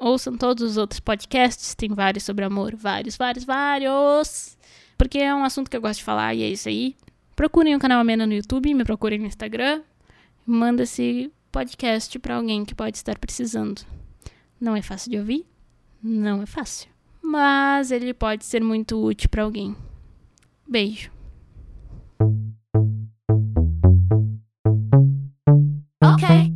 Ouçam 0.00 0.36
todos 0.36 0.62
os 0.62 0.76
outros 0.76 1.00
podcasts, 1.00 1.74
tem 1.74 1.88
vários 1.88 2.22
sobre 2.22 2.44
amor, 2.44 2.76
vários, 2.76 3.16
vários, 3.16 3.44
vários. 3.44 4.56
Porque 4.96 5.18
é 5.18 5.34
um 5.34 5.42
assunto 5.42 5.68
que 5.68 5.76
eu 5.76 5.80
gosto 5.80 5.98
de 5.98 6.04
falar 6.04 6.34
e 6.34 6.42
é 6.42 6.48
isso 6.48 6.68
aí. 6.68 6.94
Procurem 7.34 7.74
o 7.74 7.78
canal 7.80 8.00
Amena 8.00 8.24
no 8.24 8.32
YouTube, 8.32 8.72
me 8.74 8.84
procurem 8.84 9.18
no 9.18 9.26
Instagram. 9.26 9.82
Manda 10.46 10.84
esse 10.84 11.32
podcast 11.58 12.16
para 12.20 12.36
alguém 12.36 12.64
que 12.64 12.72
pode 12.72 12.96
estar 12.96 13.18
precisando. 13.18 13.84
Não 14.60 14.76
é 14.76 14.82
fácil 14.82 15.10
de 15.10 15.18
ouvir? 15.18 15.44
Não 16.00 16.40
é 16.40 16.46
fácil. 16.46 16.88
Mas 17.20 17.90
ele 17.90 18.14
pode 18.14 18.44
ser 18.44 18.62
muito 18.62 19.04
útil 19.04 19.28
para 19.28 19.42
alguém. 19.42 19.74
Beijo. 20.68 21.10
Okay. 26.00 26.47